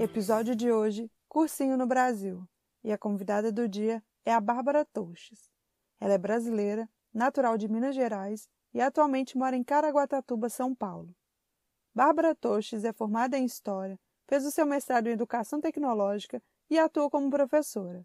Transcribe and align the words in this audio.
Episódio 0.00 0.56
de 0.56 0.72
hoje: 0.72 1.12
Cursinho 1.28 1.76
no 1.76 1.86
Brasil. 1.86 2.42
E 2.82 2.90
a 2.90 2.96
convidada 2.96 3.52
do 3.52 3.68
dia 3.68 4.02
é 4.24 4.32
a 4.32 4.40
Bárbara 4.40 4.82
Touches. 4.82 5.50
Ela 6.00 6.14
é 6.14 6.18
brasileira, 6.18 6.88
natural 7.12 7.58
de 7.58 7.68
Minas 7.68 7.94
Gerais 7.94 8.48
e 8.72 8.80
atualmente 8.80 9.36
mora 9.36 9.54
em 9.54 9.62
Caraguatatuba, 9.62 10.48
São 10.48 10.74
Paulo. 10.74 11.14
Bárbara 11.94 12.34
Touches 12.34 12.82
é 12.82 12.94
formada 12.94 13.36
em 13.36 13.44
História, 13.44 14.00
fez 14.26 14.46
o 14.46 14.50
seu 14.50 14.64
mestrado 14.64 15.08
em 15.08 15.12
Educação 15.12 15.60
Tecnológica 15.60 16.42
e 16.70 16.78
atua 16.78 17.10
como 17.10 17.28
professora. 17.28 18.02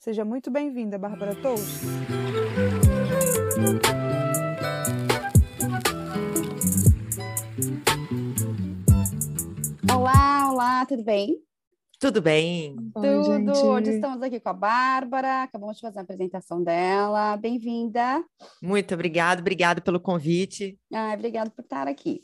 Seja 0.00 0.24
muito 0.24 0.50
bem-vinda, 0.50 0.98
Bárbara 0.98 1.40
Touches. 1.40 2.25
Olá, 10.56 10.86
tudo 10.86 11.04
bem? 11.04 11.36
Tudo 12.00 12.22
bem? 12.22 12.74
Tudo. 12.94 13.24
Gente. 13.24 13.58
Hoje 13.58 13.90
estamos 13.90 14.22
aqui 14.22 14.40
com 14.40 14.48
a 14.48 14.54
Bárbara, 14.54 15.42
acabamos 15.42 15.76
de 15.76 15.82
fazer 15.82 15.98
a 15.98 16.02
apresentação 16.02 16.64
dela. 16.64 17.36
Bem-vinda. 17.36 18.24
Muito 18.62 18.94
obrigada, 18.94 19.42
obrigado 19.42 19.82
pelo 19.82 20.00
convite. 20.00 20.80
Ah, 20.90 21.12
obrigado 21.12 21.50
por 21.50 21.60
estar 21.60 21.86
aqui. 21.86 22.22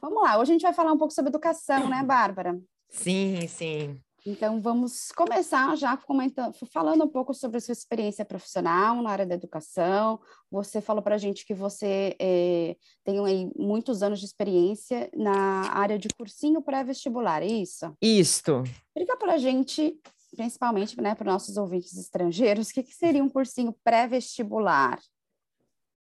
Vamos 0.00 0.22
lá, 0.22 0.38
hoje 0.38 0.52
a 0.52 0.54
gente 0.54 0.62
vai 0.62 0.72
falar 0.72 0.92
um 0.92 0.96
pouco 0.96 1.12
sobre 1.12 1.30
educação, 1.30 1.88
né, 1.88 2.00
Bárbara? 2.04 2.56
Sim, 2.88 3.44
sim. 3.48 4.00
Então, 4.26 4.58
vamos 4.58 5.12
começar 5.12 5.76
já 5.76 5.98
comentando, 5.98 6.54
falando 6.72 7.04
um 7.04 7.08
pouco 7.08 7.34
sobre 7.34 7.58
a 7.58 7.60
sua 7.60 7.72
experiência 7.72 8.24
profissional 8.24 9.02
na 9.02 9.10
área 9.10 9.26
da 9.26 9.34
educação. 9.34 10.18
Você 10.50 10.80
falou 10.80 11.02
para 11.02 11.16
a 11.16 11.18
gente 11.18 11.44
que 11.44 11.52
você 11.52 12.16
é, 12.18 12.74
tem 13.04 13.22
aí 13.22 13.50
muitos 13.54 14.02
anos 14.02 14.18
de 14.18 14.24
experiência 14.24 15.10
na 15.14 15.70
área 15.74 15.98
de 15.98 16.08
cursinho 16.08 16.62
pré-vestibular, 16.62 17.42
é 17.42 17.48
isso? 17.48 17.94
Isto. 18.00 18.62
Explica 18.86 19.14
para 19.18 19.34
a 19.34 19.38
gente, 19.38 20.00
principalmente 20.34 20.98
né, 21.02 21.14
para 21.14 21.30
nossos 21.30 21.58
ouvintes 21.58 21.94
estrangeiros, 21.98 22.70
o 22.70 22.72
que, 22.72 22.82
que 22.82 22.94
seria 22.94 23.22
um 23.22 23.28
cursinho 23.28 23.76
pré-vestibular? 23.84 24.98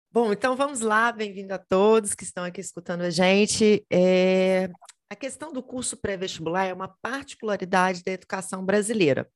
Bom, 0.09 0.31
então 0.31 0.55
vamos 0.55 0.79
lá, 0.79 1.11
bem-vindo 1.11 1.53
a 1.53 1.57
todos 1.57 2.13
que 2.13 2.23
estão 2.23 2.45
aqui 2.45 2.61
escutando 2.61 3.01
a 3.01 3.09
gente. 3.09 3.85
É, 3.91 4.69
a 5.13 5.15
questão 5.15 5.53
do 5.53 5.61
curso 5.61 5.95
pré-vestibular 5.95 6.65
é 6.65 6.73
uma 6.73 6.87
particularidade 6.87 8.03
da 8.03 8.11
educação 8.11 8.65
brasileira. 8.65 9.29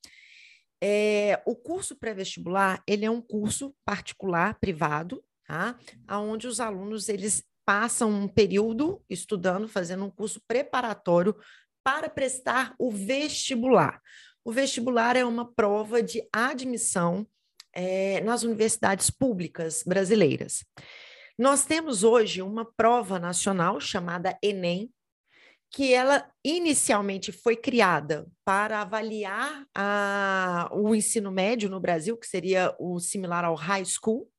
É, 0.81 1.41
o 1.45 1.55
curso 1.55 1.95
pré-vestibular 1.95 2.81
ele 2.87 3.05
é 3.05 3.11
um 3.11 3.21
curso 3.21 3.75
particular, 3.85 4.59
privado, 4.59 5.23
tá? 5.47 5.77
onde 6.09 6.47
os 6.47 6.59
alunos 6.59 7.09
eles 7.09 7.43
passam 7.63 8.09
um 8.09 8.27
período 8.27 9.03
estudando, 9.07 9.67
fazendo 9.67 10.03
um 10.05 10.09
curso 10.09 10.41
preparatório 10.47 11.35
para 11.83 12.09
prestar 12.09 12.73
o 12.79 12.89
vestibular. 12.89 14.01
O 14.43 14.51
vestibular 14.51 15.15
é 15.15 15.23
uma 15.23 15.53
prova 15.53 16.01
de 16.01 16.27
admissão 16.33 17.27
é, 17.71 18.19
nas 18.21 18.41
universidades 18.41 19.11
públicas 19.11 19.83
brasileiras. 19.85 20.65
Nós 21.37 21.65
temos 21.65 22.03
hoje 22.03 22.41
uma 22.41 22.65
prova 22.65 23.19
nacional 23.19 23.79
chamada 23.79 24.35
Enem, 24.41 24.91
que 25.71 25.93
ela 25.93 26.29
inicialmente 26.43 27.31
foi 27.31 27.55
criada 27.55 28.27
para 28.45 28.81
avaliar 28.81 29.65
a, 29.75 30.69
o 30.71 30.95
ensino 30.95 31.31
médio 31.31 31.69
no 31.69 31.79
Brasil, 31.79 32.17
que 32.17 32.27
seria 32.27 32.75
o 32.79 32.99
similar 32.99 33.43
ao 33.43 33.55
high 33.55 33.85
school, 33.85 34.29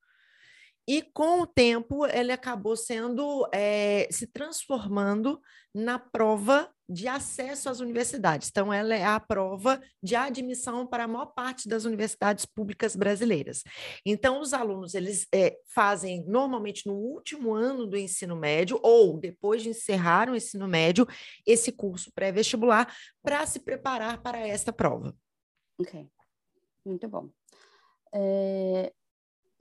e 0.86 1.02
com 1.02 1.42
o 1.42 1.46
tempo 1.46 2.06
ele 2.06 2.32
acabou 2.32 2.74
sendo 2.74 3.46
é, 3.52 4.08
se 4.10 4.26
transformando 4.26 5.40
na 5.74 5.98
prova 5.98 6.72
de 6.88 7.06
acesso 7.06 7.68
às 7.68 7.80
universidades. 7.80 8.48
Então, 8.48 8.72
ela 8.72 8.94
é 8.94 9.04
a 9.04 9.20
prova 9.20 9.80
de 10.02 10.16
admissão 10.16 10.86
para 10.86 11.04
a 11.04 11.08
maior 11.08 11.26
parte 11.26 11.68
das 11.68 11.84
universidades 11.84 12.46
públicas 12.46 12.96
brasileiras. 12.96 13.62
Então, 14.06 14.40
os 14.40 14.54
alunos 14.54 14.94
eles 14.94 15.26
é, 15.32 15.58
fazem 15.66 16.24
normalmente 16.26 16.86
no 16.86 16.94
último 16.94 17.54
ano 17.54 17.86
do 17.86 17.96
ensino 17.96 18.34
médio 18.34 18.80
ou 18.82 19.18
depois 19.18 19.62
de 19.62 19.68
encerrar 19.68 20.30
o 20.30 20.36
ensino 20.36 20.66
médio 20.66 21.06
esse 21.46 21.70
curso 21.70 22.10
pré-vestibular 22.12 22.94
para 23.22 23.44
se 23.46 23.60
preparar 23.60 24.22
para 24.22 24.38
esta 24.38 24.72
prova. 24.72 25.14
Ok, 25.78 26.08
muito 26.84 27.06
bom. 27.08 27.28
É, 28.12 28.92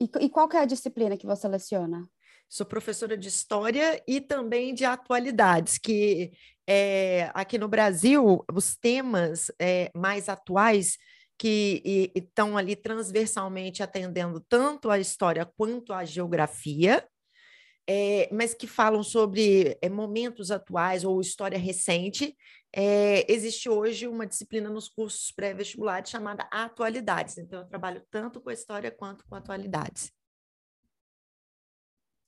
e, 0.00 0.08
e 0.20 0.30
qual 0.30 0.48
é 0.52 0.58
a 0.58 0.64
disciplina 0.64 1.16
que 1.16 1.26
você 1.26 1.46
leciona? 1.46 2.08
Sou 2.48 2.64
professora 2.64 3.16
de 3.16 3.28
história 3.28 4.02
e 4.08 4.20
também 4.20 4.72
de 4.72 4.84
atualidades, 4.84 5.76
que 5.76 6.32
é, 6.66 7.30
aqui 7.34 7.58
no 7.58 7.68
Brasil, 7.68 8.44
os 8.52 8.76
temas 8.76 9.50
é, 9.60 9.90
mais 9.94 10.28
atuais 10.28 10.96
que 11.38 12.10
estão 12.14 12.56
ali 12.56 12.74
transversalmente 12.74 13.82
atendendo 13.82 14.40
tanto 14.48 14.90
a 14.90 14.98
história 14.98 15.46
quanto 15.56 15.92
a 15.92 16.04
geografia, 16.04 17.06
é, 17.86 18.28
mas 18.32 18.54
que 18.54 18.66
falam 18.66 19.02
sobre 19.02 19.78
é, 19.80 19.88
momentos 19.88 20.50
atuais 20.50 21.04
ou 21.04 21.20
história 21.20 21.58
recente. 21.58 22.36
É, 22.74 23.30
existe 23.32 23.68
hoje 23.68 24.08
uma 24.08 24.26
disciplina 24.26 24.68
nos 24.68 24.88
cursos 24.88 25.30
pré-vestibulares 25.32 26.10
chamada 26.10 26.48
Atualidades. 26.50 27.38
Então, 27.38 27.60
eu 27.60 27.66
trabalho 27.66 28.02
tanto 28.10 28.40
com 28.40 28.50
a 28.50 28.54
história 28.54 28.90
quanto 28.90 29.24
com 29.26 29.34
atualidades. 29.34 30.17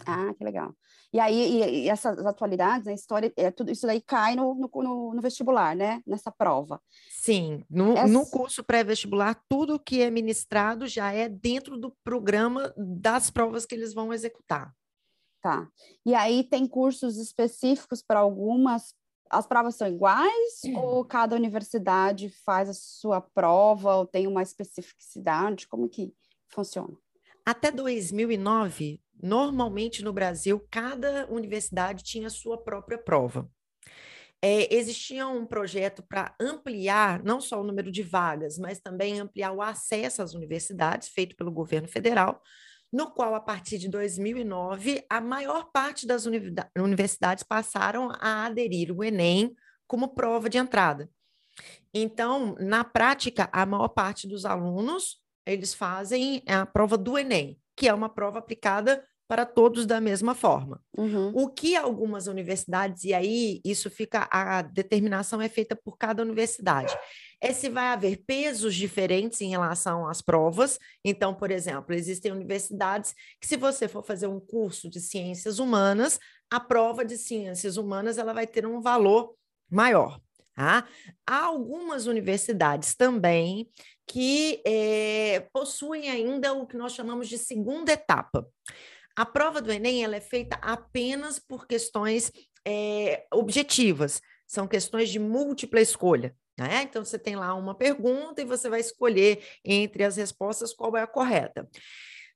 Ah, 0.06 0.32
que 0.34 0.44
legal. 0.44 0.74
E 1.12 1.18
aí, 1.18 1.34
e, 1.34 1.84
e 1.84 1.88
essas 1.88 2.24
atualidades, 2.24 2.86
a 2.86 2.92
história, 2.92 3.32
é, 3.36 3.50
tudo 3.50 3.70
isso 3.70 3.86
daí 3.86 4.00
cai 4.00 4.36
no, 4.36 4.54
no, 4.54 5.14
no 5.14 5.20
vestibular, 5.20 5.74
né? 5.74 6.02
Nessa 6.06 6.30
prova. 6.30 6.80
Sim, 7.10 7.64
no, 7.68 7.96
Essa... 7.96 8.06
no 8.06 8.24
curso 8.26 8.62
pré-vestibular, 8.62 9.42
tudo 9.48 9.78
que 9.78 10.02
é 10.02 10.10
ministrado 10.10 10.86
já 10.86 11.12
é 11.12 11.28
dentro 11.28 11.76
do 11.76 11.94
programa 12.04 12.72
das 12.76 13.30
provas 13.30 13.66
que 13.66 13.74
eles 13.74 13.92
vão 13.92 14.12
executar. 14.12 14.74
Tá. 15.42 15.68
E 16.04 16.14
aí 16.14 16.44
tem 16.44 16.66
cursos 16.66 17.16
específicos 17.16 18.02
para 18.02 18.20
algumas. 18.20 18.94
As 19.30 19.46
provas 19.46 19.76
são 19.76 19.88
iguais 19.88 20.60
ou 20.76 21.04
cada 21.04 21.36
universidade 21.36 22.28
faz 22.44 22.68
a 22.68 22.74
sua 22.74 23.20
prova 23.20 23.96
ou 23.96 24.06
tem 24.06 24.26
uma 24.26 24.42
especificidade? 24.42 25.68
Como 25.68 25.88
que 25.88 26.12
funciona? 26.48 26.96
Até 27.46 27.70
2009, 27.70 29.00
normalmente 29.22 30.02
no 30.02 30.12
Brasil, 30.12 30.66
cada 30.70 31.26
universidade 31.28 32.04
tinha 32.04 32.30
sua 32.30 32.62
própria 32.62 32.98
prova. 32.98 33.50
É, 34.42 34.74
existia 34.74 35.26
um 35.26 35.44
projeto 35.44 36.02
para 36.02 36.34
ampliar 36.40 37.22
não 37.22 37.40
só 37.40 37.60
o 37.60 37.64
número 37.64 37.92
de 37.92 38.02
vagas, 38.02 38.56
mas 38.58 38.80
também 38.80 39.20
ampliar 39.20 39.52
o 39.52 39.60
acesso 39.60 40.22
às 40.22 40.32
universidades, 40.32 41.08
feito 41.08 41.36
pelo 41.36 41.52
governo 41.52 41.86
federal, 41.86 42.42
no 42.92 43.10
qual, 43.10 43.34
a 43.34 43.40
partir 43.40 43.78
de 43.78 43.88
2009, 43.88 45.04
a 45.08 45.20
maior 45.20 45.70
parte 45.70 46.06
das 46.06 46.26
universidades 46.76 47.44
passaram 47.44 48.10
a 48.18 48.46
aderir 48.46 48.90
o 48.90 49.04
Enem 49.04 49.54
como 49.86 50.14
prova 50.14 50.48
de 50.48 50.58
entrada. 50.58 51.08
Então, 51.92 52.56
na 52.58 52.82
prática, 52.82 53.48
a 53.52 53.66
maior 53.66 53.88
parte 53.88 54.26
dos 54.26 54.44
alunos, 54.44 55.18
eles 55.46 55.74
fazem 55.74 56.42
a 56.46 56.64
prova 56.64 56.96
do 56.96 57.18
Enem, 57.18 57.60
que 57.76 57.88
é 57.88 57.94
uma 57.94 58.08
prova 58.08 58.38
aplicada 58.38 59.04
para 59.30 59.46
todos 59.46 59.86
da 59.86 60.00
mesma 60.00 60.34
forma. 60.34 60.82
Uhum. 60.98 61.30
O 61.32 61.48
que 61.48 61.76
algumas 61.76 62.26
universidades, 62.26 63.04
e 63.04 63.14
aí 63.14 63.60
isso 63.64 63.88
fica, 63.88 64.28
a 64.28 64.60
determinação 64.60 65.40
é 65.40 65.48
feita 65.48 65.76
por 65.76 65.96
cada 65.96 66.20
universidade, 66.20 66.92
é 67.40 67.52
se 67.52 67.68
vai 67.68 67.86
haver 67.86 68.24
pesos 68.26 68.74
diferentes 68.74 69.40
em 69.40 69.50
relação 69.50 70.08
às 70.08 70.20
provas. 70.20 70.80
Então, 71.04 71.32
por 71.32 71.52
exemplo, 71.52 71.94
existem 71.94 72.32
universidades 72.32 73.14
que, 73.40 73.46
se 73.46 73.56
você 73.56 73.86
for 73.86 74.04
fazer 74.04 74.26
um 74.26 74.40
curso 74.40 74.90
de 74.90 75.00
ciências 75.00 75.60
humanas, 75.60 76.18
a 76.50 76.58
prova 76.58 77.04
de 77.04 77.16
ciências 77.16 77.76
humanas 77.76 78.18
ela 78.18 78.32
vai 78.32 78.48
ter 78.48 78.66
um 78.66 78.80
valor 78.80 79.36
maior. 79.70 80.20
Tá? 80.56 80.88
Há 81.24 81.44
algumas 81.44 82.06
universidades 82.06 82.96
também 82.96 83.70
que 84.08 84.60
é, 84.66 85.46
possuem 85.52 86.10
ainda 86.10 86.52
o 86.52 86.66
que 86.66 86.76
nós 86.76 86.94
chamamos 86.94 87.28
de 87.28 87.38
segunda 87.38 87.92
etapa. 87.92 88.44
A 89.20 89.26
prova 89.26 89.60
do 89.60 89.70
Enem 89.70 90.02
ela 90.02 90.16
é 90.16 90.20
feita 90.20 90.56
apenas 90.62 91.38
por 91.38 91.66
questões 91.66 92.32
é, 92.66 93.26
objetivas, 93.30 94.22
são 94.46 94.66
questões 94.66 95.10
de 95.10 95.18
múltipla 95.18 95.78
escolha. 95.78 96.34
Né? 96.58 96.84
Então, 96.84 97.04
você 97.04 97.18
tem 97.18 97.36
lá 97.36 97.52
uma 97.52 97.74
pergunta 97.74 98.40
e 98.40 98.46
você 98.46 98.70
vai 98.70 98.80
escolher 98.80 99.44
entre 99.62 100.04
as 100.04 100.16
respostas 100.16 100.72
qual 100.72 100.96
é 100.96 101.02
a 101.02 101.06
correta. 101.06 101.68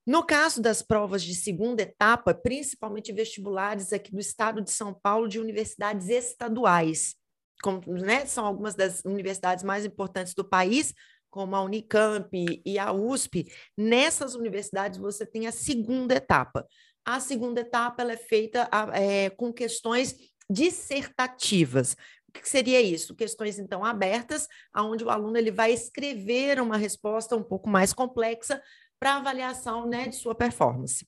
No 0.06 0.22
caso 0.26 0.60
das 0.60 0.82
provas 0.82 1.22
de 1.22 1.34
segunda 1.34 1.80
etapa, 1.80 2.34
principalmente 2.34 3.14
vestibulares 3.14 3.90
aqui 3.90 4.12
do 4.12 4.20
estado 4.20 4.60
de 4.60 4.70
São 4.70 4.92
Paulo, 4.92 5.26
de 5.26 5.40
universidades 5.40 6.10
estaduais, 6.10 7.16
como, 7.62 7.80
né, 7.94 8.26
são 8.26 8.44
algumas 8.44 8.74
das 8.74 9.00
universidades 9.06 9.64
mais 9.64 9.86
importantes 9.86 10.34
do 10.34 10.44
país, 10.44 10.92
como 11.34 11.56
a 11.56 11.62
Unicamp 11.62 12.30
e 12.64 12.78
a 12.78 12.92
USP, 12.92 13.52
nessas 13.76 14.36
universidades 14.36 15.00
você 15.00 15.26
tem 15.26 15.48
a 15.48 15.52
segunda 15.52 16.14
etapa. 16.14 16.64
A 17.04 17.18
segunda 17.18 17.60
etapa 17.60 18.02
ela 18.02 18.12
é 18.12 18.16
feita 18.16 18.70
é, 18.92 19.30
com 19.30 19.52
questões 19.52 20.14
dissertativas. 20.48 21.96
O 22.28 22.40
que 22.40 22.48
seria 22.48 22.80
isso? 22.80 23.16
Questões, 23.16 23.58
então, 23.58 23.84
abertas, 23.84 24.46
onde 24.76 25.02
o 25.02 25.10
aluno 25.10 25.36
ele 25.36 25.50
vai 25.50 25.72
escrever 25.72 26.60
uma 26.60 26.76
resposta 26.76 27.34
um 27.34 27.42
pouco 27.42 27.68
mais 27.68 27.92
complexa 27.92 28.62
para 29.00 29.16
avaliação 29.16 29.88
né, 29.88 30.06
de 30.06 30.14
sua 30.14 30.36
performance. 30.36 31.04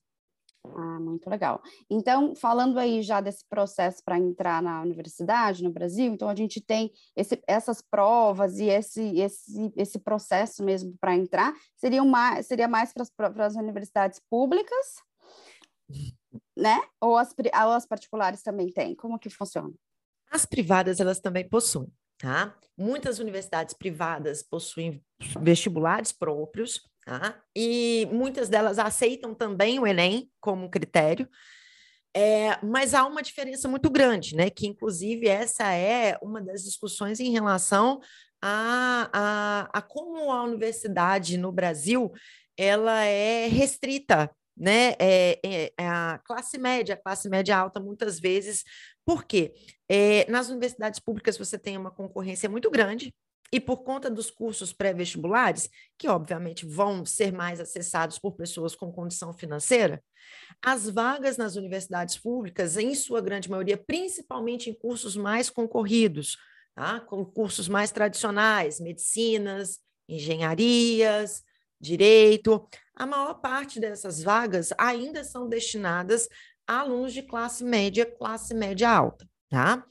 Ah, 0.75 0.99
muito 1.01 1.29
legal. 1.29 1.63
Então, 1.89 2.35
falando 2.35 2.79
aí 2.79 3.03
já 3.03 3.21
desse 3.21 3.45
processo 3.49 4.03
para 4.05 4.19
entrar 4.19 4.63
na 4.63 4.83
universidade 4.83 5.63
no 5.63 5.71
Brasil, 5.71 6.13
então 6.13 6.29
a 6.29 6.35
gente 6.35 6.61
tem 6.61 6.93
esse, 7.15 7.43
essas 7.47 7.81
provas 7.83 8.59
e 8.59 8.67
esse, 8.67 9.19
esse, 9.19 9.73
esse 9.77 9.99
processo 9.99 10.65
mesmo 10.65 10.95
para 11.01 11.15
entrar, 11.15 11.55
seria 11.77 12.05
mais, 12.05 12.47
seria 12.47 12.69
mais 12.69 12.93
para 13.17 13.47
as 13.47 13.55
universidades 13.55 14.21
públicas, 14.31 14.97
né? 16.57 16.81
Ou 17.01 17.17
as, 17.17 17.35
ou 17.65 17.73
as 17.73 17.87
particulares 17.87 18.43
também 18.43 18.69
têm? 18.73 18.95
Como 18.95 19.19
que 19.19 19.31
funciona? 19.31 19.73
As 20.31 20.45
privadas, 20.45 21.01
elas 21.01 21.21
também 21.21 21.49
possuem, 21.49 21.93
tá? 22.19 22.57
Muitas 22.77 23.19
universidades 23.19 23.75
privadas 23.75 24.43
possuem 24.43 25.03
vestibulares 25.41 26.13
próprios, 26.13 26.81
Tá? 27.07 27.41
E 27.55 28.09
muitas 28.11 28.49
delas 28.49 28.81
aceitam 28.81 29.33
também 29.33 29.79
o 29.79 29.87
Enem 29.87 30.29
como 30.41 30.69
critério, 30.69 31.29
é, 32.13 32.59
mas 32.67 32.95
há 32.95 33.07
uma 33.07 33.23
diferença 33.23 33.69
muito 33.69 33.89
grande, 33.89 34.35
né? 34.35 34.51
Que 34.51 34.67
inclusive 34.67 35.29
essa 35.29 35.73
é 35.73 36.19
uma 36.21 36.43
das 36.43 36.65
discussões 36.65 37.21
em 37.21 37.31
relação 37.31 38.01
a, 38.43 39.09
a, 39.13 39.79
a 39.79 39.83
como 39.83 40.33
a 40.33 40.43
universidade 40.43 41.39
no 41.39 41.53
Brasil 41.53 42.13
ela 42.57 43.05
é 43.05 43.47
restrita 43.47 44.29
né? 44.57 44.95
É, 44.99 45.39
é, 45.45 45.73
é, 45.79 45.89
a 45.89 46.19
classe 46.25 46.59
média, 46.59 46.95
a 46.95 46.99
classe 46.99 47.29
média 47.29 47.57
alta, 47.57 47.79
muitas 47.79 48.19
vezes. 48.19 48.65
Por 49.05 49.25
quê? 49.25 49.53
É, 49.89 50.29
nas 50.31 50.49
universidades 50.49 50.99
públicas 50.99 51.37
você 51.37 51.59
tem 51.59 51.77
uma 51.77 51.91
concorrência 51.91 52.49
muito 52.49 52.71
grande, 52.71 53.15
e 53.57 53.61
por 53.61 53.79
conta 53.79 54.11
dos 54.11 54.31
cursos 54.31 54.71
pré-vestibulares, 54.71 55.71
que 55.97 56.07
obviamente 56.09 56.67
vão 56.67 57.07
ser 57.07 57.33
mais 57.33 57.59
acessados 57.59 58.19
por 58.19 58.33
pessoas 58.33 58.77
com 58.77 58.93
condição 58.93 59.33
financeira, 59.33 60.05
as 60.63 60.91
vagas 60.91 61.39
nas 61.39 61.57
universidades 61.57 62.19
públicas, 62.19 62.77
em 62.77 62.95
sua 62.95 63.23
grande 63.23 63.49
maioria, 63.49 63.79
principalmente 63.79 64.69
em 64.69 64.75
cursos 64.75 65.17
mais 65.17 65.49
concorridos, 65.49 66.37
tá? 66.75 67.01
com 67.01 67.25
cursos 67.25 67.67
mais 67.67 67.91
tradicionais, 67.91 68.79
medicinas, 68.79 69.79
engenharias, 70.07 71.43
direito, 71.81 72.69
a 72.95 73.07
maior 73.07 73.41
parte 73.41 73.81
dessas 73.81 74.23
vagas 74.23 74.69
ainda 74.77 75.25
são 75.25 75.49
destinadas 75.49 76.29
a 76.67 76.81
alunos 76.81 77.15
de 77.15 77.23
classe 77.23 77.65
média, 77.65 78.05
classe 78.05 78.53
média 78.53 78.91
alta, 78.91 79.27
tá? 79.49 79.83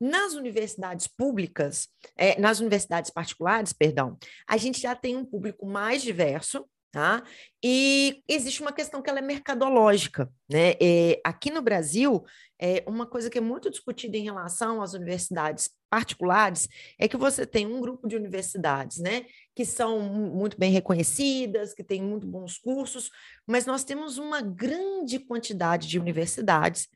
Nas 0.00 0.32
universidades 0.34 1.06
públicas, 1.06 1.88
é, 2.16 2.40
nas 2.40 2.60
universidades 2.60 3.10
particulares, 3.10 3.72
perdão, 3.72 4.16
a 4.48 4.56
gente 4.56 4.80
já 4.80 4.94
tem 4.94 5.16
um 5.16 5.24
público 5.24 5.66
mais 5.66 6.02
diverso, 6.02 6.64
tá? 6.90 7.22
E 7.62 8.22
existe 8.26 8.62
uma 8.62 8.72
questão 8.72 9.02
que 9.02 9.10
ela 9.10 9.18
é 9.18 9.22
mercadológica, 9.22 10.30
né? 10.48 10.72
É, 10.80 11.20
aqui 11.22 11.50
no 11.50 11.60
Brasil, 11.60 12.24
é, 12.58 12.82
uma 12.86 13.06
coisa 13.06 13.28
que 13.28 13.38
é 13.38 13.40
muito 13.40 13.70
discutida 13.70 14.16
em 14.16 14.24
relação 14.24 14.80
às 14.82 14.94
universidades 14.94 15.70
particulares 15.90 16.68
é 16.98 17.08
que 17.08 17.16
você 17.16 17.44
tem 17.44 17.66
um 17.66 17.80
grupo 17.80 18.06
de 18.06 18.16
universidades, 18.16 18.98
né, 18.98 19.24
que 19.56 19.64
são 19.64 19.98
muito 19.98 20.56
bem 20.56 20.70
reconhecidas, 20.70 21.74
que 21.74 21.82
têm 21.82 22.00
muito 22.00 22.26
bons 22.26 22.58
cursos, 22.58 23.10
mas 23.46 23.66
nós 23.66 23.82
temos 23.82 24.16
uma 24.16 24.40
grande 24.40 25.18
quantidade 25.18 25.88
de 25.88 25.98
universidades 25.98 26.86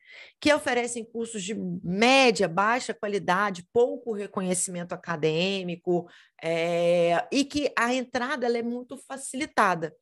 que 0.41 0.53
oferecem 0.55 1.05
cursos 1.05 1.43
de 1.43 1.55
média, 1.83 2.47
baixa 2.47 2.95
qualidade, 2.95 3.67
pouco 3.73 4.13
reconhecimento 4.13 4.93
acadêmico, 4.93 6.09
é, 6.43 7.27
e 7.33 7.45
que 7.45 7.73
a 7.77 7.93
entrada 7.93 8.47
é 8.47 8.63
muito 8.63 8.97
facilitada. 8.97 9.93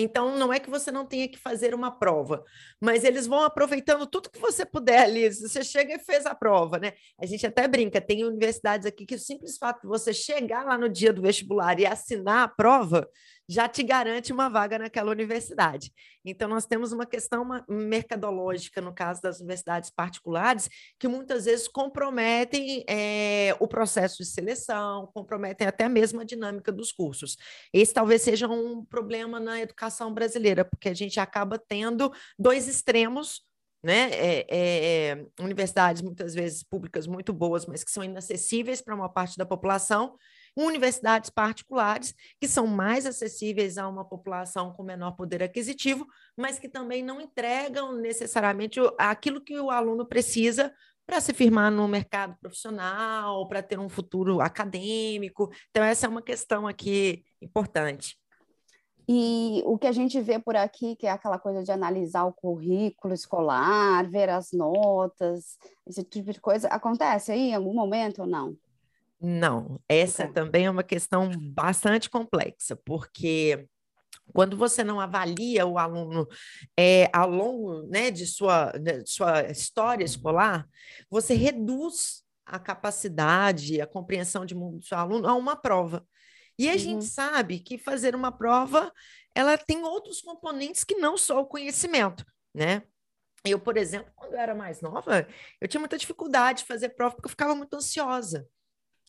Então, 0.00 0.38
não 0.38 0.52
é 0.52 0.60
que 0.60 0.70
você 0.70 0.92
não 0.92 1.04
tenha 1.04 1.26
que 1.28 1.36
fazer 1.36 1.74
uma 1.74 1.90
prova, 1.90 2.44
mas 2.80 3.02
eles 3.02 3.26
vão 3.26 3.42
aproveitando 3.42 4.06
tudo 4.06 4.30
que 4.30 4.38
você 4.38 4.64
puder 4.64 5.00
ali. 5.00 5.28
Você 5.28 5.64
chega 5.64 5.94
e 5.94 5.98
fez 5.98 6.24
a 6.24 6.36
prova, 6.36 6.78
né? 6.78 6.92
A 7.20 7.26
gente 7.26 7.44
até 7.44 7.66
brinca, 7.66 8.00
tem 8.00 8.24
universidades 8.24 8.86
aqui 8.86 9.04
que 9.04 9.16
o 9.16 9.18
simples 9.18 9.58
fato 9.58 9.82
de 9.82 9.88
você 9.88 10.14
chegar 10.14 10.64
lá 10.64 10.78
no 10.78 10.88
dia 10.88 11.12
do 11.12 11.20
vestibular 11.20 11.80
e 11.80 11.84
assinar 11.86 12.44
a 12.44 12.48
prova 12.48 13.08
já 13.48 13.66
te 13.66 13.82
garante 13.82 14.32
uma 14.32 14.48
vaga 14.48 14.78
naquela 14.78 15.10
universidade. 15.10 15.90
Então, 16.24 16.48
nós 16.48 16.66
temos 16.66 16.92
uma 16.92 17.06
questão 17.06 17.46
mercadológica, 17.66 18.80
no 18.80 18.92
caso 18.92 19.22
das 19.22 19.40
universidades 19.40 19.88
particulares, 19.88 20.68
que 20.98 21.08
muitas 21.08 21.46
vezes 21.46 21.66
comprometem 21.66 22.84
é, 22.86 23.56
o 23.58 23.66
processo 23.66 24.18
de 24.18 24.26
seleção, 24.26 25.10
comprometem 25.14 25.66
até 25.66 25.88
mesmo 25.88 26.20
a 26.20 26.24
dinâmica 26.24 26.70
dos 26.70 26.92
cursos. 26.92 27.38
Esse 27.72 27.94
talvez 27.94 28.20
seja 28.20 28.46
um 28.46 28.84
problema 28.84 29.40
na 29.40 29.60
educação 29.60 30.12
brasileira, 30.12 30.64
porque 30.64 30.90
a 30.90 30.94
gente 30.94 31.18
acaba 31.18 31.58
tendo 31.58 32.12
dois 32.38 32.68
extremos 32.68 33.48
né? 33.82 34.10
É, 34.10 34.46
é, 34.48 35.26
universidades 35.40 36.02
muitas 36.02 36.34
vezes 36.34 36.62
públicas 36.62 37.06
muito 37.06 37.32
boas, 37.32 37.64
mas 37.66 37.84
que 37.84 37.90
são 37.90 38.02
inacessíveis 38.02 38.80
para 38.80 38.94
uma 38.94 39.08
parte 39.08 39.36
da 39.36 39.46
população, 39.46 40.16
universidades 40.56 41.30
particulares, 41.30 42.14
que 42.40 42.48
são 42.48 42.66
mais 42.66 43.06
acessíveis 43.06 43.78
a 43.78 43.88
uma 43.88 44.04
população 44.04 44.72
com 44.72 44.82
menor 44.82 45.12
poder 45.12 45.42
aquisitivo, 45.42 46.06
mas 46.36 46.58
que 46.58 46.68
também 46.68 47.02
não 47.02 47.20
entregam 47.20 47.94
necessariamente 47.94 48.80
aquilo 48.98 49.40
que 49.40 49.58
o 49.58 49.70
aluno 49.70 50.06
precisa 50.06 50.72
para 51.06 51.20
se 51.22 51.32
firmar 51.32 51.70
no 51.70 51.88
mercado 51.88 52.36
profissional, 52.38 53.48
para 53.48 53.62
ter 53.62 53.78
um 53.78 53.88
futuro 53.88 54.42
acadêmico. 54.42 55.50
Então, 55.70 55.82
essa 55.82 56.04
é 56.04 56.08
uma 56.08 56.20
questão 56.20 56.66
aqui 56.66 57.24
importante. 57.40 58.18
E 59.10 59.62
o 59.64 59.78
que 59.78 59.86
a 59.86 59.92
gente 59.92 60.20
vê 60.20 60.38
por 60.38 60.54
aqui, 60.54 60.94
que 60.94 61.06
é 61.06 61.10
aquela 61.10 61.38
coisa 61.38 61.62
de 61.62 61.72
analisar 61.72 62.24
o 62.24 62.32
currículo 62.32 63.14
escolar, 63.14 64.06
ver 64.06 64.28
as 64.28 64.52
notas, 64.52 65.56
esse 65.86 66.04
tipo 66.04 66.30
de 66.30 66.38
coisa, 66.38 66.68
acontece 66.68 67.32
aí 67.32 67.48
em 67.48 67.54
algum 67.54 67.72
momento 67.72 68.20
ou 68.20 68.26
não? 68.26 68.54
Não, 69.20 69.80
essa 69.88 70.28
também 70.28 70.66
é 70.66 70.70
uma 70.70 70.84
questão 70.84 71.30
bastante 71.52 72.08
complexa, 72.08 72.76
porque 72.84 73.66
quando 74.32 74.56
você 74.56 74.84
não 74.84 75.00
avalia 75.00 75.66
o 75.66 75.78
aluno 75.78 76.28
é, 76.78 77.10
ao 77.12 77.28
longo 77.28 77.82
né, 77.88 78.10
de, 78.10 78.26
sua, 78.26 78.70
de 78.72 79.04
sua 79.06 79.50
história 79.50 80.04
escolar, 80.04 80.68
você 81.10 81.34
reduz 81.34 82.22
a 82.46 82.58
capacidade, 82.58 83.80
a 83.80 83.86
compreensão 83.86 84.46
de 84.46 84.54
mundo 84.54 84.78
do 84.78 84.84
seu 84.84 84.96
aluno 84.96 85.28
a 85.28 85.34
uma 85.34 85.56
prova. 85.56 86.06
E 86.58 86.68
a 86.68 86.72
uhum. 86.72 86.78
gente 86.78 87.04
sabe 87.04 87.60
que 87.60 87.78
fazer 87.78 88.14
uma 88.14 88.32
prova, 88.32 88.92
ela 89.34 89.56
tem 89.56 89.82
outros 89.82 90.20
componentes 90.20 90.84
que 90.84 90.96
não 90.96 91.16
só 91.16 91.40
o 91.40 91.46
conhecimento, 91.46 92.24
né? 92.54 92.82
Eu, 93.44 93.60
por 93.60 93.76
exemplo, 93.76 94.10
quando 94.16 94.34
eu 94.34 94.40
era 94.40 94.54
mais 94.54 94.80
nova, 94.80 95.26
eu 95.60 95.68
tinha 95.68 95.78
muita 95.78 95.96
dificuldade 95.96 96.60
de 96.60 96.66
fazer 96.66 96.90
prova 96.90 97.14
porque 97.14 97.26
eu 97.26 97.30
ficava 97.30 97.54
muito 97.54 97.74
ansiosa. 97.74 98.46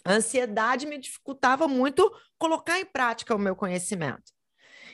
A 0.05 0.13
ansiedade 0.13 0.85
me 0.85 0.97
dificultava 0.97 1.67
muito 1.67 2.11
colocar 2.37 2.79
em 2.79 2.85
prática 2.85 3.35
o 3.35 3.39
meu 3.39 3.55
conhecimento. 3.55 4.31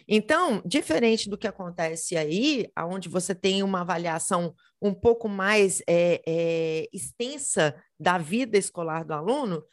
Então, 0.08 0.62
diferente 0.64 1.30
do 1.30 1.38
que 1.38 1.48
acontece 1.48 2.16
aí, 2.16 2.68
onde 2.78 3.10
você 3.10 3.34
tem 3.34 3.64
uma 3.64 3.82
avaliação 3.82 4.54
um 4.82 4.94
pouco 4.94 5.28
mais 5.28 5.82
é, 5.88 6.22
é, 6.28 6.88
extensa 6.94 7.76
da 8.00 8.18
vida 8.18 8.58
escolar 8.58 9.04
do 9.04 9.14
aluno, 9.14 9.64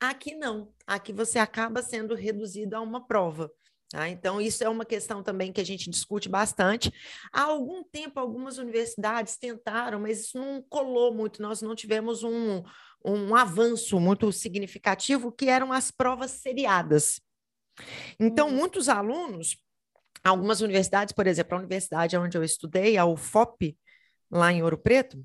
aqui 0.00 0.34
não. 0.34 0.72
Aqui 0.86 1.12
você 1.12 1.38
acaba 1.38 1.82
sendo 1.82 2.14
reduzido 2.14 2.74
a 2.74 2.80
uma 2.80 3.06
prova. 3.06 3.50
Tá? 3.90 4.08
Então, 4.08 4.40
isso 4.40 4.64
é 4.64 4.68
uma 4.70 4.86
questão 4.86 5.22
também 5.22 5.52
que 5.52 5.60
a 5.60 5.64
gente 5.64 5.90
discute 5.90 6.26
bastante. 6.26 6.90
Há 7.30 7.42
algum 7.42 7.84
tempo, 7.84 8.18
algumas 8.18 8.56
universidades 8.56 9.36
tentaram, 9.36 10.00
mas 10.00 10.20
isso 10.20 10.38
não 10.38 10.62
colou 10.62 11.12
muito. 11.12 11.42
Nós 11.42 11.60
não 11.60 11.74
tivemos 11.74 12.22
um, 12.24 12.62
um 13.04 13.34
avanço 13.34 13.98
muito 13.98 14.30
significativo, 14.32 15.32
que 15.32 15.48
eram 15.48 15.72
as 15.72 15.90
provas 15.90 16.32
seriadas. 16.32 17.20
Então, 18.18 18.48
uhum. 18.48 18.54
muitos 18.54 18.88
alunos, 18.88 19.56
algumas 20.22 20.60
universidades, 20.60 21.12
por 21.12 21.26
exemplo, 21.26 21.56
a 21.56 21.60
universidade 21.60 22.16
onde 22.16 22.36
eu 22.36 22.44
estudei, 22.44 22.96
a 22.96 23.04
UFOP, 23.04 23.76
lá 24.30 24.52
em 24.52 24.62
Ouro 24.62 24.78
Preto, 24.78 25.24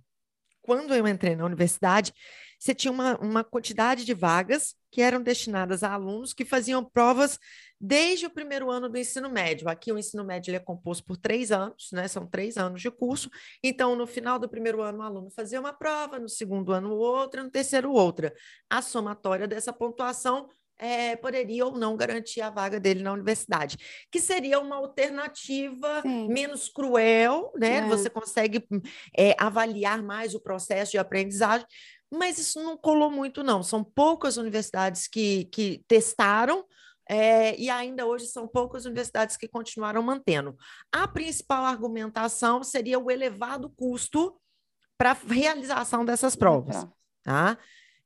quando 0.62 0.94
eu 0.94 1.08
entrei 1.08 1.36
na 1.36 1.46
universidade, 1.46 2.14
você 2.60 2.74
tinha 2.74 2.92
uma, 2.92 3.18
uma 3.20 3.44
quantidade 3.44 4.04
de 4.04 4.14
vagas 4.14 4.76
que 4.92 5.02
eram 5.02 5.22
destinadas 5.22 5.84
a 5.84 5.94
alunos 5.94 6.34
que 6.34 6.44
faziam 6.44 6.84
provas 6.84 7.40
desde 7.80 8.26
o 8.26 8.30
primeiro 8.30 8.72
ano 8.72 8.90
do 8.90 8.98
ensino 8.98 9.30
médio. 9.30 9.70
Aqui 9.70 9.92
o 9.92 9.98
ensino 9.98 10.24
médio 10.24 10.56
é 10.56 10.60
composto 10.60 11.04
por 11.06 11.18
três 11.18 11.52
anos, 11.52 11.90
né? 11.92 12.08
São 12.08 12.26
três 12.26 12.58
anos 12.58 12.82
de 12.82 12.90
curso. 12.90 13.30
Então, 13.64 13.96
no 13.96 14.08
final 14.08 14.40
do 14.40 14.50
primeiro 14.50 14.82
ano, 14.82 15.00
o 15.00 15.02
aluno 15.02 15.30
fazia 15.32 15.60
uma 15.60 15.74
prova, 15.74 16.20
no 16.20 16.30
segundo 16.30 16.72
ano, 16.72 16.96
outra, 16.96 17.44
no 17.44 17.52
terceiro, 17.52 17.92
outra. 17.92 18.34
A 18.70 18.82
somatória 18.82 19.48
dessa 19.48 19.72
pontuação 19.72 20.50
é, 20.80 21.16
poderia 21.16 21.66
ou 21.66 21.78
não 21.78 21.98
garantir 21.98 22.42
a 22.42 22.50
vaga 22.50 22.80
dele 22.80 23.02
na 23.02 23.12
universidade, 23.12 23.78
que 24.12 24.20
seria 24.20 24.60
uma 24.60 24.76
alternativa 24.76 26.02
Sim. 26.02 26.28
menos 26.28 26.70
cruel, 26.70 27.52
né? 27.56 27.78
É. 27.78 27.88
Você 27.88 28.10
consegue 28.10 28.66
é, 29.18 29.36
avaliar 29.40 30.04
mais 30.04 30.36
o 30.36 30.40
processo 30.40 30.92
de 30.92 30.98
aprendizagem, 30.98 31.66
mas 32.12 32.38
isso 32.38 32.62
não 32.62 32.78
colou 32.78 33.12
muito, 33.12 33.44
não. 33.44 33.62
São 33.64 33.84
poucas 33.84 34.38
universidades 34.38 35.08
que, 35.08 35.46
que 35.46 35.84
testaram. 35.88 36.64
É, 37.10 37.58
e 37.60 37.70
ainda 37.70 38.06
hoje 38.06 38.28
são 38.28 38.48
poucas 38.48 38.86
universidades 38.86 39.38
que 39.38 39.48
continuaram 39.48 40.02
mantendo. 40.02 40.58
A 40.92 41.08
principal 41.08 41.64
argumentação 41.64 42.64
seria 42.64 43.00
o 43.00 43.10
elevado 43.10 43.70
custo 43.70 44.40
para 44.98 45.12
a 45.12 45.14
realização 45.14 46.04
dessas 46.04 46.36
provas. 46.36 46.88
Tá? 47.24 47.58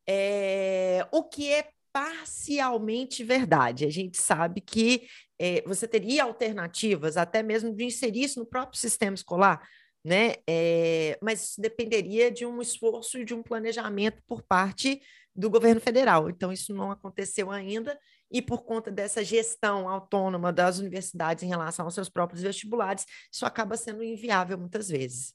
É, 0.07 1.07
o 1.11 1.23
que 1.23 1.51
é 1.51 1.69
parcialmente 1.93 3.23
verdade. 3.23 3.85
A 3.85 3.89
gente 3.89 4.17
sabe 4.17 4.61
que 4.61 5.07
é, 5.39 5.61
você 5.63 5.87
teria 5.87 6.23
alternativas, 6.23 7.17
até 7.17 7.43
mesmo 7.43 7.75
de 7.75 7.83
inserir 7.83 8.23
isso 8.23 8.39
no 8.39 8.45
próprio 8.45 8.79
sistema 8.79 9.15
escolar, 9.15 9.67
né? 10.03 10.35
É, 10.47 11.17
mas 11.21 11.55
dependeria 11.57 12.31
de 12.31 12.45
um 12.45 12.61
esforço 12.61 13.19
e 13.19 13.25
de 13.25 13.33
um 13.33 13.43
planejamento 13.43 14.21
por 14.27 14.41
parte 14.41 15.01
do 15.35 15.49
governo 15.49 15.81
federal. 15.81 16.29
Então, 16.29 16.51
isso 16.51 16.73
não 16.73 16.91
aconteceu 16.91 17.51
ainda, 17.51 17.99
e 18.31 18.41
por 18.41 18.63
conta 18.63 18.89
dessa 18.89 19.23
gestão 19.23 19.89
autônoma 19.89 20.53
das 20.53 20.79
universidades 20.79 21.43
em 21.43 21.47
relação 21.47 21.85
aos 21.85 21.93
seus 21.93 22.09
próprios 22.09 22.41
vestibulares, 22.41 23.05
isso 23.31 23.45
acaba 23.45 23.75
sendo 23.75 24.03
inviável 24.03 24.57
muitas 24.57 24.87
vezes. 24.87 25.33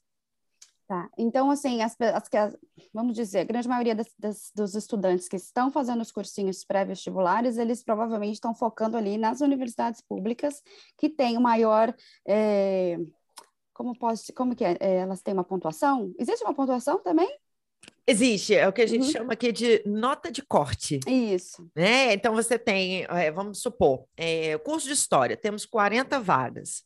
Tá. 0.87 1.09
Então, 1.17 1.51
assim, 1.51 1.81
as, 1.81 1.97
as, 1.99 2.57
vamos 2.93 3.13
dizer, 3.13 3.39
a 3.39 3.43
grande 3.43 3.67
maioria 3.67 3.93
das, 3.93 4.07
das, 4.17 4.51
dos 4.55 4.73
estudantes 4.73 5.27
que 5.27 5.35
estão 5.35 5.69
fazendo 5.69 5.99
os 6.01 6.13
cursinhos 6.13 6.63
pré-vestibulares, 6.63 7.57
eles 7.57 7.83
provavelmente 7.83 8.35
estão 8.35 8.55
focando 8.55 8.95
ali 8.95 9.17
nas 9.17 9.41
universidades 9.41 9.99
públicas 9.99 10.63
que 10.97 11.09
têm 11.09 11.37
o 11.37 11.41
maior. 11.41 11.93
É, 12.25 12.97
como, 13.73 13.99
posso, 13.99 14.33
como 14.33 14.55
que 14.55 14.63
é? 14.63 14.77
é? 14.79 14.95
Elas 14.99 15.21
têm 15.21 15.33
uma 15.33 15.43
pontuação? 15.43 16.13
Existe 16.17 16.45
uma 16.45 16.53
pontuação 16.53 17.03
também? 17.03 17.37
Existe, 18.09 18.55
é 18.55 18.65
o 18.65 18.71
que 18.71 18.81
a 18.81 18.87
gente 18.87 19.07
uhum. 19.07 19.11
chama 19.11 19.33
aqui 19.33 19.51
de 19.51 19.83
nota 19.85 20.31
de 20.31 20.41
corte. 20.41 20.99
Isso. 21.05 21.69
Né? 21.75 22.13
Então, 22.13 22.33
você 22.33 22.57
tem, 22.57 23.05
é, 23.09 23.29
vamos 23.29 23.61
supor, 23.61 24.05
é, 24.15 24.57
curso 24.59 24.87
de 24.87 24.93
História, 24.93 25.35
temos 25.35 25.65
40 25.65 26.17
vagas. 26.21 26.83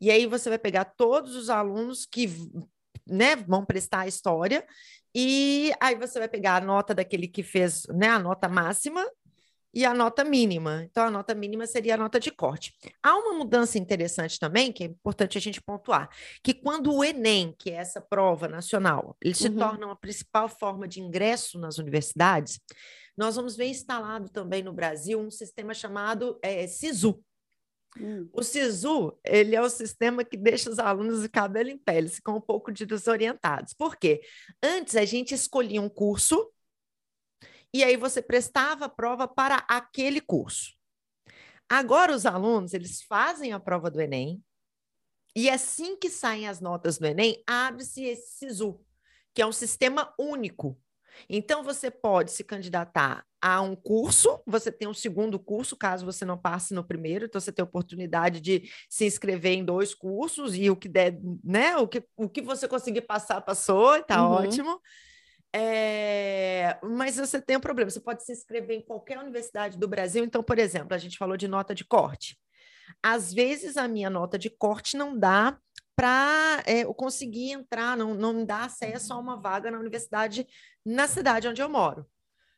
E 0.00 0.10
aí 0.10 0.26
você 0.26 0.48
vai 0.48 0.58
pegar 0.58 0.86
todos 0.86 1.36
os 1.36 1.50
alunos 1.50 2.06
que 2.06 2.30
né, 3.06 3.36
vão 3.36 3.62
prestar 3.62 4.00
a 4.00 4.06
história, 4.06 4.66
e 5.14 5.70
aí 5.78 5.94
você 5.94 6.18
vai 6.18 6.28
pegar 6.28 6.56
a 6.56 6.64
nota 6.64 6.94
daquele 6.94 7.28
que 7.28 7.42
fez 7.42 7.86
né, 7.88 8.08
a 8.08 8.18
nota 8.18 8.48
máxima 8.48 9.06
e 9.74 9.84
a 9.84 9.92
nota 9.92 10.24
mínima. 10.24 10.84
Então, 10.84 11.04
a 11.04 11.10
nota 11.10 11.34
mínima 11.34 11.66
seria 11.66 11.94
a 11.94 11.98
nota 11.98 12.20
de 12.20 12.30
corte. 12.30 12.74
Há 13.02 13.16
uma 13.16 13.34
mudança 13.34 13.78
interessante 13.78 14.38
também, 14.38 14.72
que 14.72 14.84
é 14.84 14.86
importante 14.86 15.36
a 15.36 15.40
gente 15.40 15.60
pontuar, 15.60 16.08
que 16.42 16.54
quando 16.54 16.94
o 16.94 17.04
Enem, 17.04 17.54
que 17.58 17.70
é 17.70 17.74
essa 17.74 18.00
prova 18.00 18.46
nacional, 18.46 19.16
ele 19.20 19.34
se 19.34 19.48
uhum. 19.48 19.56
torna 19.56 19.86
uma 19.86 19.96
principal 19.96 20.48
forma 20.48 20.86
de 20.86 21.00
ingresso 21.00 21.58
nas 21.58 21.78
universidades, 21.78 22.60
nós 23.16 23.36
vamos 23.36 23.56
ver 23.56 23.66
instalado 23.66 24.28
também 24.28 24.62
no 24.62 24.72
Brasil 24.72 25.20
um 25.20 25.30
sistema 25.30 25.74
chamado 25.74 26.38
é, 26.42 26.66
SISU, 26.66 27.22
Hum. 27.98 28.28
O 28.32 28.42
SISU, 28.42 29.16
ele 29.24 29.54
é 29.54 29.62
o 29.62 29.70
sistema 29.70 30.24
que 30.24 30.36
deixa 30.36 30.68
os 30.68 30.78
alunos 30.78 31.22
de 31.22 31.28
cabelo 31.28 31.68
em 31.68 31.78
pé, 31.78 31.98
eles 31.98 32.16
ficam 32.16 32.36
um 32.36 32.40
pouco 32.40 32.72
desorientados. 32.72 33.72
Por 33.72 33.96
quê? 33.96 34.20
Antes 34.62 34.96
a 34.96 35.04
gente 35.04 35.34
escolhia 35.34 35.80
um 35.80 35.88
curso 35.88 36.50
e 37.74 37.82
aí 37.82 37.96
você 37.96 38.22
prestava 38.22 38.84
a 38.84 38.88
prova 38.88 39.26
para 39.26 39.56
aquele 39.68 40.20
curso. 40.20 40.72
Agora 41.68 42.14
os 42.14 42.24
alunos, 42.24 42.72
eles 42.72 43.02
fazem 43.02 43.52
a 43.52 43.58
prova 43.58 43.90
do 43.90 44.00
Enem 44.00 44.40
e 45.34 45.50
assim 45.50 45.96
que 45.96 46.08
saem 46.08 46.46
as 46.46 46.60
notas 46.60 46.98
do 46.98 47.06
Enem, 47.06 47.42
abre-se 47.44 48.04
esse 48.04 48.38
SISU, 48.38 48.80
que 49.34 49.42
é 49.42 49.46
um 49.46 49.50
sistema 49.50 50.14
único. 50.16 50.80
Então 51.28 51.64
você 51.64 51.90
pode 51.90 52.30
se 52.30 52.44
candidatar 52.44 53.26
a 53.42 53.60
um 53.60 53.74
curso, 53.74 54.40
você 54.46 54.70
tem 54.70 54.86
um 54.86 54.94
segundo 54.94 55.36
curso, 55.36 55.76
caso 55.76 56.06
você 56.06 56.24
não 56.24 56.38
passe 56.38 56.72
no 56.74 56.84
primeiro, 56.84 57.24
então 57.24 57.40
você 57.40 57.52
tem 57.52 57.62
a 57.62 57.66
oportunidade 57.66 58.40
de 58.40 58.70
se 58.88 59.04
inscrever 59.04 59.52
em 59.52 59.64
dois 59.64 59.94
cursos 59.94 60.54
e 60.54 60.70
o 60.70 60.76
que 60.76 60.88
der, 60.88 61.18
né? 61.42 61.76
O 61.76 61.88
que, 61.88 62.04
o 62.16 62.28
que 62.28 62.40
você 62.40 62.68
conseguir 62.68 63.02
passar, 63.02 63.40
passou, 63.40 64.00
tá 64.04 64.24
uhum. 64.24 64.34
ótimo. 64.34 64.80
É, 65.54 66.78
mas 66.82 67.16
você 67.16 67.40
tem 67.40 67.56
um 67.56 67.60
problema, 67.60 67.88
você 67.88 68.00
pode 68.00 68.24
se 68.24 68.32
inscrever 68.32 68.76
em 68.76 68.84
qualquer 68.84 69.18
universidade 69.18 69.78
do 69.78 69.86
Brasil. 69.86 70.24
Então, 70.24 70.42
por 70.42 70.58
exemplo, 70.58 70.94
a 70.94 70.98
gente 70.98 71.16
falou 71.16 71.36
de 71.36 71.46
nota 71.46 71.74
de 71.74 71.84
corte. 71.84 72.36
Às 73.02 73.32
vezes 73.32 73.76
a 73.76 73.86
minha 73.86 74.10
nota 74.10 74.36
de 74.36 74.50
corte 74.50 74.96
não 74.96 75.16
dá 75.16 75.56
para 75.94 76.62
é, 76.66 76.80
eu 76.84 76.92
conseguir 76.92 77.52
entrar, 77.52 77.96
não, 77.96 78.14
não 78.14 78.44
dá 78.44 78.64
acesso 78.64 79.12
a 79.12 79.16
uma 79.16 79.40
vaga 79.40 79.70
na 79.70 79.78
universidade 79.78 80.46
na 80.84 81.06
cidade 81.06 81.46
onde 81.46 81.62
eu 81.62 81.68
moro 81.68 82.04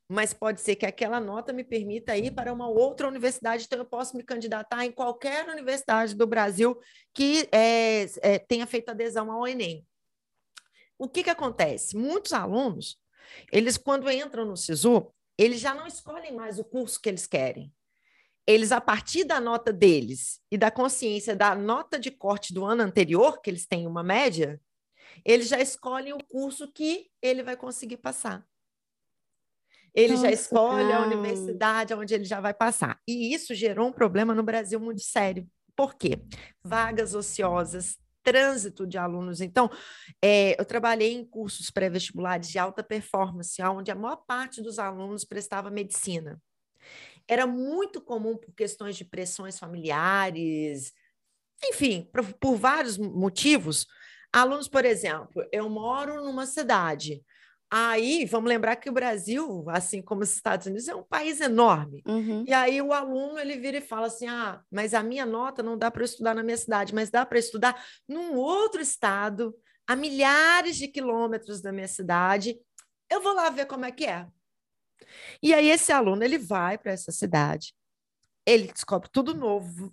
mas 0.08 0.32
pode 0.32 0.60
ser 0.60 0.76
que 0.76 0.86
aquela 0.86 1.18
nota 1.18 1.52
me 1.52 1.64
permita 1.64 2.16
ir 2.16 2.30
para 2.30 2.52
uma 2.52 2.68
outra 2.68 3.08
universidade, 3.08 3.64
então 3.64 3.78
eu 3.78 3.84
posso 3.84 4.16
me 4.16 4.22
candidatar 4.22 4.84
em 4.84 4.92
qualquer 4.92 5.48
universidade 5.48 6.14
do 6.14 6.26
Brasil 6.26 6.78
que 7.12 7.48
é, 7.50 8.06
é, 8.22 8.38
tenha 8.38 8.66
feito 8.66 8.90
adesão 8.90 9.30
ao 9.30 9.46
Enem. 9.46 9.84
O 10.98 11.08
que, 11.08 11.22
que 11.22 11.30
acontece? 11.30 11.96
Muitos 11.96 12.32
alunos, 12.32 12.98
eles 13.52 13.76
quando 13.76 14.10
entram 14.10 14.44
no 14.44 14.56
SISU, 14.56 15.12
eles 15.38 15.60
já 15.60 15.74
não 15.74 15.86
escolhem 15.86 16.34
mais 16.34 16.58
o 16.58 16.64
curso 16.64 17.00
que 17.00 17.08
eles 17.08 17.26
querem. 17.26 17.72
Eles, 18.46 18.70
a 18.70 18.80
partir 18.80 19.24
da 19.24 19.40
nota 19.40 19.72
deles 19.72 20.40
e 20.50 20.56
da 20.56 20.70
consciência 20.70 21.34
da 21.34 21.54
nota 21.54 21.98
de 21.98 22.10
corte 22.10 22.54
do 22.54 22.64
ano 22.64 22.82
anterior, 22.82 23.40
que 23.40 23.50
eles 23.50 23.66
têm 23.66 23.86
uma 23.86 24.02
média, 24.02 24.60
eles 25.24 25.48
já 25.48 25.60
escolhem 25.60 26.12
o 26.12 26.24
curso 26.24 26.72
que 26.72 27.10
ele 27.20 27.42
vai 27.42 27.56
conseguir 27.56 27.96
passar 27.96 28.46
ele 29.96 30.12
Nossa, 30.12 30.26
já 30.26 30.30
escolhe 30.30 30.92
a 30.92 31.00
universidade 31.00 31.94
onde 31.94 32.14
ele 32.14 32.24
já 32.24 32.38
vai 32.38 32.52
passar. 32.52 33.00
E 33.08 33.34
isso 33.34 33.54
gerou 33.54 33.88
um 33.88 33.92
problema 33.92 34.34
no 34.34 34.42
Brasil 34.42 34.78
muito 34.78 35.00
sério. 35.00 35.48
Por 35.74 35.94
quê? 35.94 36.20
Vagas 36.62 37.14
ociosas, 37.14 37.96
trânsito 38.26 38.84
de 38.84 38.98
alunos. 38.98 39.40
Então, 39.40 39.70
é, 40.20 40.60
eu 40.60 40.64
trabalhei 40.64 41.12
em 41.12 41.24
cursos 41.24 41.70
pré-vestibulares 41.70 42.48
de 42.48 42.58
alta 42.58 42.82
performance, 42.82 43.62
onde 43.62 43.92
a 43.92 43.94
maior 43.94 44.16
parte 44.16 44.60
dos 44.60 44.80
alunos 44.80 45.24
prestava 45.24 45.70
medicina. 45.70 46.42
Era 47.28 47.46
muito 47.46 48.00
comum 48.00 48.36
por 48.36 48.52
questões 48.52 48.96
de 48.96 49.04
pressões 49.04 49.60
familiares, 49.60 50.92
enfim, 51.64 52.10
por, 52.12 52.24
por 52.34 52.56
vários 52.56 52.98
motivos. 52.98 53.86
Alunos, 54.32 54.66
por 54.66 54.84
exemplo, 54.84 55.46
eu 55.52 55.70
moro 55.70 56.24
numa 56.24 56.46
cidade 56.46 57.22
Aí, 57.70 58.24
vamos 58.26 58.48
lembrar 58.48 58.76
que 58.76 58.88
o 58.88 58.92
Brasil, 58.92 59.64
assim 59.68 60.00
como 60.00 60.22
os 60.22 60.32
Estados 60.32 60.66
Unidos, 60.66 60.86
é 60.86 60.94
um 60.94 61.02
país 61.02 61.40
enorme. 61.40 62.00
Uhum. 62.06 62.44
E 62.46 62.52
aí 62.52 62.80
o 62.80 62.92
aluno 62.92 63.38
ele 63.38 63.56
vira 63.56 63.78
e 63.78 63.80
fala 63.80 64.06
assim: 64.06 64.28
ah, 64.28 64.62
mas 64.70 64.94
a 64.94 65.02
minha 65.02 65.26
nota 65.26 65.62
não 65.62 65.76
dá 65.76 65.90
para 65.90 66.04
estudar 66.04 66.34
na 66.34 66.44
minha 66.44 66.56
cidade, 66.56 66.94
mas 66.94 67.10
dá 67.10 67.26
para 67.26 67.38
estudar 67.38 67.84
num 68.08 68.34
outro 68.36 68.80
estado, 68.80 69.54
a 69.86 69.96
milhares 69.96 70.76
de 70.76 70.86
quilômetros 70.86 71.60
da 71.60 71.72
minha 71.72 71.88
cidade. 71.88 72.56
Eu 73.10 73.20
vou 73.20 73.34
lá 73.34 73.50
ver 73.50 73.66
como 73.66 73.84
é 73.84 73.90
que 73.90 74.06
é. 74.06 74.26
E 75.42 75.52
aí 75.52 75.68
esse 75.68 75.90
aluno 75.90 76.22
ele 76.22 76.38
vai 76.38 76.78
para 76.78 76.92
essa 76.92 77.10
cidade, 77.10 77.74
ele 78.46 78.72
descobre 78.72 79.08
tudo 79.12 79.34
novo, 79.34 79.92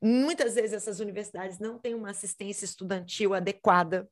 Muitas 0.00 0.54
vezes 0.54 0.72
essas 0.72 1.00
universidades 1.00 1.58
não 1.58 1.78
têm 1.78 1.94
uma 1.94 2.10
assistência 2.10 2.64
estudantil 2.64 3.34
adequada. 3.34 4.08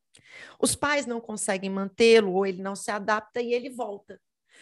Os 0.60 0.74
pais 0.74 1.06
não 1.06 1.20
conseguem 1.20 1.70
mantê-lo 1.70 2.32
ou 2.32 2.46
ele 2.46 2.60
não 2.60 2.74
se 2.74 2.90
adapta 2.90 3.40
e 3.40 3.52
ele 3.52 3.70
volta. 3.70 4.20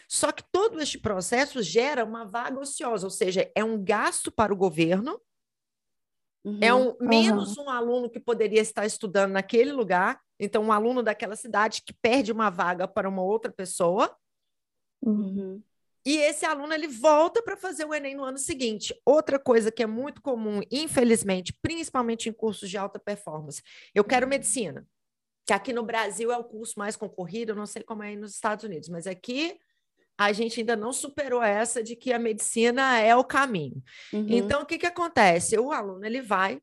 Só 0.08 0.30
que 0.32 0.44
todo 0.52 0.80
este 0.80 0.98
processo 0.98 1.62
gera 1.62 2.04
uma 2.04 2.24
vaga 2.24 2.60
ociosa, 2.60 3.06
ou 3.06 3.10
seja, 3.10 3.50
é 3.54 3.64
um 3.64 3.82
gasto 3.82 4.30
para 4.30 4.52
o 4.52 4.56
governo, 4.56 5.18
uhum, 6.44 6.58
é 6.60 6.74
um 6.74 6.96
menos 7.00 7.56
uhum. 7.56 7.64
um 7.64 7.70
aluno 7.70 8.10
que 8.10 8.20
poderia 8.20 8.60
estar 8.60 8.84
estudando 8.84 9.32
naquele 9.32 9.72
lugar, 9.72 10.20
então 10.38 10.64
um 10.64 10.72
aluno 10.72 11.02
daquela 11.02 11.36
cidade 11.36 11.82
que 11.82 11.94
perde 11.94 12.32
uma 12.32 12.50
vaga 12.50 12.86
para 12.86 13.08
uma 13.08 13.22
outra 13.22 13.50
pessoa. 13.50 14.14
Uhum. 15.00 15.62
E 16.04 16.18
esse 16.18 16.44
aluno 16.44 16.74
ele 16.74 16.86
volta 16.86 17.42
para 17.42 17.56
fazer 17.56 17.84
o 17.86 17.94
Enem 17.94 18.14
no 18.14 18.24
ano 18.24 18.36
seguinte. 18.36 18.94
Outra 19.06 19.38
coisa 19.38 19.72
que 19.72 19.82
é 19.82 19.86
muito 19.86 20.20
comum, 20.20 20.60
infelizmente, 20.70 21.52
principalmente 21.62 22.28
em 22.28 22.32
cursos 22.32 22.68
de 22.68 22.76
alta 22.76 22.98
performance. 22.98 23.62
Eu 23.94 24.04
quero 24.04 24.28
medicina, 24.28 24.86
que 25.46 25.52
aqui 25.52 25.72
no 25.72 25.82
Brasil 25.82 26.30
é 26.30 26.36
o 26.36 26.44
curso 26.44 26.78
mais 26.78 26.94
concorrido, 26.94 27.52
eu 27.52 27.56
não 27.56 27.66
sei 27.66 27.82
como 27.82 28.02
é 28.02 28.08
aí 28.08 28.16
nos 28.16 28.34
Estados 28.34 28.64
Unidos, 28.64 28.88
mas 28.88 29.06
aqui 29.06 29.58
a 30.16 30.32
gente 30.32 30.60
ainda 30.60 30.76
não 30.76 30.92
superou 30.92 31.42
essa 31.42 31.82
de 31.82 31.96
que 31.96 32.12
a 32.12 32.18
medicina 32.18 33.00
é 33.00 33.16
o 33.16 33.24
caminho. 33.24 33.82
Uhum. 34.12 34.26
Então, 34.28 34.62
o 34.62 34.66
que, 34.66 34.78
que 34.78 34.86
acontece? 34.86 35.58
O 35.58 35.72
aluno 35.72 36.04
ele 36.04 36.20
vai, 36.20 36.60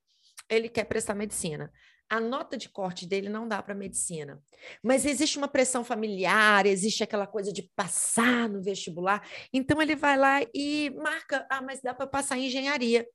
ele 0.49 0.69
quer 0.69 0.85
prestar 0.85 1.15
medicina. 1.15 1.71
A 2.11 2.19
nota 2.19 2.57
de 2.57 2.67
corte 2.67 3.07
dele 3.07 3.29
não 3.29 3.47
dá 3.47 3.63
para 3.63 3.73
medicina. 3.73 4.43
Mas 4.83 5.05
existe 5.05 5.37
uma 5.37 5.47
pressão 5.47 5.81
familiar, 5.81 6.65
existe 6.65 7.03
aquela 7.03 7.25
coisa 7.25 7.53
de 7.53 7.63
passar 7.73 8.49
no 8.49 8.61
vestibular. 8.61 9.25
Então 9.53 9.81
ele 9.81 9.95
vai 9.95 10.17
lá 10.17 10.41
e 10.53 10.89
marca, 10.89 11.47
ah, 11.49 11.61
mas 11.61 11.81
dá 11.81 11.93
para 11.93 12.05
passar 12.05 12.37
em 12.37 12.47
engenharia. 12.47 13.07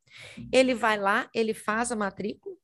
Ele 0.50 0.74
vai 0.74 0.98
lá, 0.98 1.28
ele 1.34 1.52
faz 1.52 1.92
a 1.92 1.96
matrícula, 1.96 2.56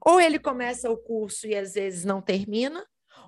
ou 0.00 0.18
ele 0.18 0.38
começa 0.38 0.90
o 0.90 0.96
curso 0.96 1.46
e 1.46 1.54
às 1.54 1.74
vezes 1.74 2.06
não 2.06 2.22
termina, 2.22 2.82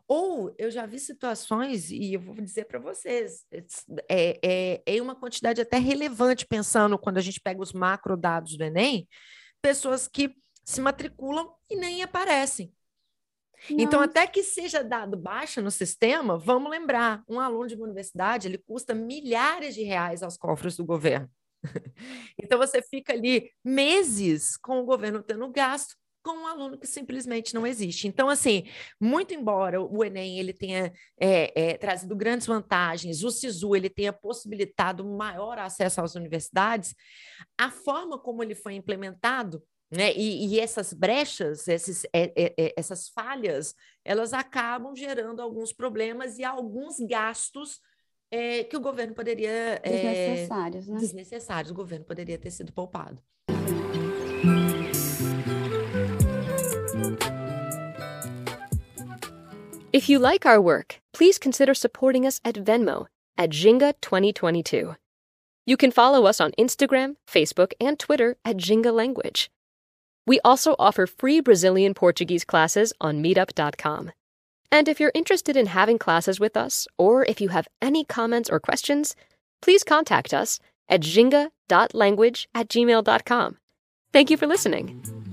ou 0.09 0.55
eu 0.59 0.71
já 0.71 0.87
vi 0.87 0.99
situações, 0.99 1.91
e 1.91 2.15
eu 2.15 2.21
vou 2.21 2.35
dizer 2.37 2.65
para 2.65 2.79
vocês, 2.79 3.45
é, 4.09 4.39
é, 4.43 4.83
é 4.87 5.03
uma 5.03 5.15
quantidade 5.15 5.61
até 5.61 5.77
relevante, 5.77 6.47
pensando 6.47 6.99
quando 6.99 7.19
a 7.19 7.23
gente 7.23 7.41
pega 7.41 7.61
os 7.61 7.75
macro 7.75 8.17
dados 8.17 8.57
do 8.57 8.65
Enem, 8.65 9.07
pessoas 9.63 10.09
que 10.09 10.35
se 10.65 10.81
matriculam 10.81 11.53
e 11.71 11.77
nem 11.77 12.03
aparecem. 12.03 12.73
Nossa. 13.71 13.83
Então, 13.83 14.01
até 14.01 14.27
que 14.27 14.43
seja 14.43 14.83
dado 14.83 15.17
baixa 15.17 15.63
no 15.63 15.71
sistema, 15.71 16.37
vamos 16.39 16.71
lembrar, 16.71 17.23
um 17.29 17.41
aluno 17.41 17.67
de 17.67 17.75
uma 17.75 17.85
universidade, 17.85 18.49
ele 18.49 18.59
custa 18.59 18.95
milhares 18.95 19.75
de 19.75 19.83
reais 19.83 20.23
aos 20.23 20.37
cofres 20.37 20.77
do 20.77 20.85
governo. 20.85 21.31
então, 22.43 22.59
você 22.59 22.83
fica 22.83 23.13
ali 23.13 23.51
meses 23.65 24.57
com 24.57 24.81
o 24.81 24.85
governo 24.85 25.23
tendo 25.23 25.49
gasto 25.51 25.97
com 26.25 26.39
um 26.39 26.47
aluno 26.47 26.79
que 26.79 26.87
simplesmente 26.87 27.55
não 27.55 27.67
existe. 27.67 28.09
Então, 28.09 28.31
assim, 28.31 28.67
muito 28.99 29.35
embora 29.35 29.81
o 29.81 30.03
Enem 30.03 30.39
ele 30.39 30.55
tenha 30.55 30.91
é, 31.21 31.73
é, 31.73 31.77
trazido 31.77 32.17
grandes 32.17 32.47
vantagens, 32.47 33.23
o 33.23 33.31
SISU 33.31 33.77
ele 33.77 33.91
tenha 33.91 34.13
possibilitado 34.13 35.05
maior 35.05 35.59
acesso 35.59 36.01
às 36.01 36.15
universidades, 36.15 36.95
a 37.59 37.71
forma 37.71 38.19
como 38.19 38.43
ele 38.43 38.55
foi 38.55 38.73
implementado 38.73 39.63
né? 39.95 40.13
E, 40.15 40.47
e, 40.47 40.61
essas 40.61 40.93
brechas, 40.93 41.69
esses, 41.69 42.05
é, 42.13 42.33
é, 42.37 42.55
é, 42.59 42.75
essas 42.77 43.09
falhas, 43.09 43.75
elas 44.05 44.33
acabam 44.33 44.95
gerando 44.95 45.41
alguns 45.41 45.73
problemas 45.73 46.39
e 46.39 46.45
alguns 46.45 46.99
gastos 46.99 47.81
é, 48.31 48.65
que 48.65 48.77
o 48.77 48.81
governo 48.81 49.15
poderia. 49.15 49.81
É, 49.83 49.91
desnecessários, 49.91 50.89
né? 50.89 50.99
Desnecessários, 50.99 51.71
o 51.71 51.75
governo 51.75 52.05
poderia 52.05 52.39
ter 52.39 52.51
sido 52.51 52.73
poupado. 52.73 53.23
If 59.93 60.09
you 60.09 60.19
like 60.19 60.45
our 60.45 60.61
work, 60.61 61.01
please 61.13 61.39
consider 61.39 61.73
supporting 61.75 62.27
us 62.27 62.41
at 62.45 62.59
Venmo 62.65 63.07
at 63.39 63.51
Jinga 63.51 63.95
2022. 64.01 64.97
You 65.67 65.77
can 65.77 65.93
follow 65.93 66.27
us 66.27 66.41
on 66.41 66.51
Instagram, 66.59 67.17
Facebook, 67.27 67.73
and 67.81 67.97
Twitter 67.97 68.37
at 68.45 68.57
Jinga 68.57 68.93
Language. 68.93 69.51
We 70.27 70.41
also 70.45 70.75
offer 70.79 71.07
free 71.07 71.41
Brazilian 71.41 71.95
Portuguese 71.95 72.45
classes 72.45 72.93
on 73.01 73.23
meetup.com. 73.23 74.13
And 74.71 74.89
if 74.89 74.99
you're 74.99 75.13
interested 75.15 75.57
in 75.57 75.67
having 75.67 75.99
classes 75.99 76.41
with 76.41 76.57
us, 76.57 76.89
or 76.99 77.25
if 77.25 77.41
you 77.41 77.51
have 77.51 77.69
any 77.81 78.05
comments 78.05 78.51
or 78.51 78.59
questions, 78.59 79.15
please 79.63 79.85
contact 79.85 80.35
us 80.35 80.59
at 80.89 81.01
jinga.language 81.01 82.49
at 82.55 82.69
gmail.com. 82.69 83.57
Thank 84.13 84.31
you 84.31 84.37
for 84.37 84.47
listening. 84.47 85.24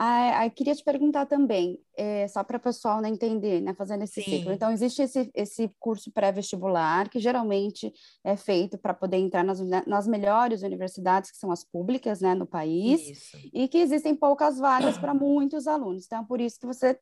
Ah, 0.00 0.44
ah, 0.44 0.50
queria 0.50 0.76
te 0.76 0.84
perguntar 0.84 1.26
também, 1.26 1.76
é, 1.96 2.28
só 2.28 2.44
para 2.44 2.56
o 2.56 2.60
pessoal 2.60 3.00
né, 3.00 3.08
entender, 3.08 3.60
né, 3.60 3.74
fazendo 3.74 4.04
esse 4.04 4.22
Sim. 4.22 4.30
ciclo. 4.30 4.52
Então, 4.52 4.70
existe 4.70 5.02
esse, 5.02 5.28
esse 5.34 5.68
curso 5.80 6.12
pré-vestibular, 6.12 7.08
que 7.08 7.18
geralmente 7.18 7.92
é 8.22 8.36
feito 8.36 8.78
para 8.78 8.94
poder 8.94 9.16
entrar 9.16 9.42
nas, 9.42 9.58
nas 9.88 10.06
melhores 10.06 10.62
universidades, 10.62 11.32
que 11.32 11.36
são 11.36 11.50
as 11.50 11.64
públicas 11.64 12.20
né, 12.20 12.32
no 12.32 12.46
país, 12.46 13.08
isso. 13.08 13.36
e 13.52 13.66
que 13.66 13.78
existem 13.78 14.14
poucas 14.14 14.58
vagas 14.58 14.96
para 14.96 15.12
muitos 15.12 15.66
alunos. 15.66 16.06
Então, 16.06 16.22
é 16.22 16.24
por 16.24 16.40
isso 16.40 16.60
que 16.60 16.66
você 16.66 16.96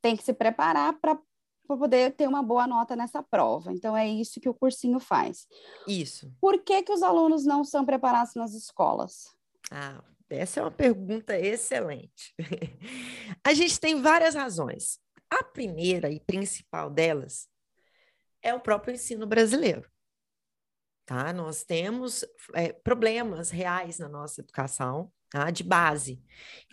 tem 0.00 0.16
que 0.16 0.22
se 0.22 0.32
preparar 0.32 0.96
para 1.00 1.18
poder 1.66 2.14
ter 2.14 2.28
uma 2.28 2.42
boa 2.42 2.68
nota 2.68 2.94
nessa 2.94 3.20
prova. 3.20 3.72
Então, 3.72 3.96
é 3.96 4.08
isso 4.08 4.40
que 4.40 4.48
o 4.48 4.54
cursinho 4.54 5.00
faz. 5.00 5.48
Isso. 5.88 6.32
Por 6.40 6.62
que, 6.62 6.84
que 6.84 6.92
os 6.92 7.02
alunos 7.02 7.44
não 7.44 7.64
são 7.64 7.84
preparados 7.84 8.36
nas 8.36 8.54
escolas? 8.54 9.24
Ah, 9.72 10.04
essa 10.30 10.60
é 10.60 10.62
uma 10.62 10.70
pergunta 10.70 11.38
excelente. 11.38 12.34
a 13.44 13.54
gente 13.54 13.80
tem 13.80 14.00
várias 14.00 14.34
razões. 14.34 14.98
A 15.30 15.42
primeira 15.44 16.10
e 16.10 16.20
principal 16.20 16.90
delas 16.90 17.48
é 18.42 18.52
o 18.54 18.60
próprio 18.60 18.94
ensino 18.94 19.26
brasileiro. 19.26 19.88
Tá? 21.06 21.32
Nós 21.32 21.64
temos 21.64 22.24
é, 22.54 22.72
problemas 22.72 23.50
reais 23.50 23.98
na 23.98 24.08
nossa 24.08 24.40
educação, 24.42 25.10
tá? 25.30 25.50
de 25.50 25.64
base. 25.64 26.22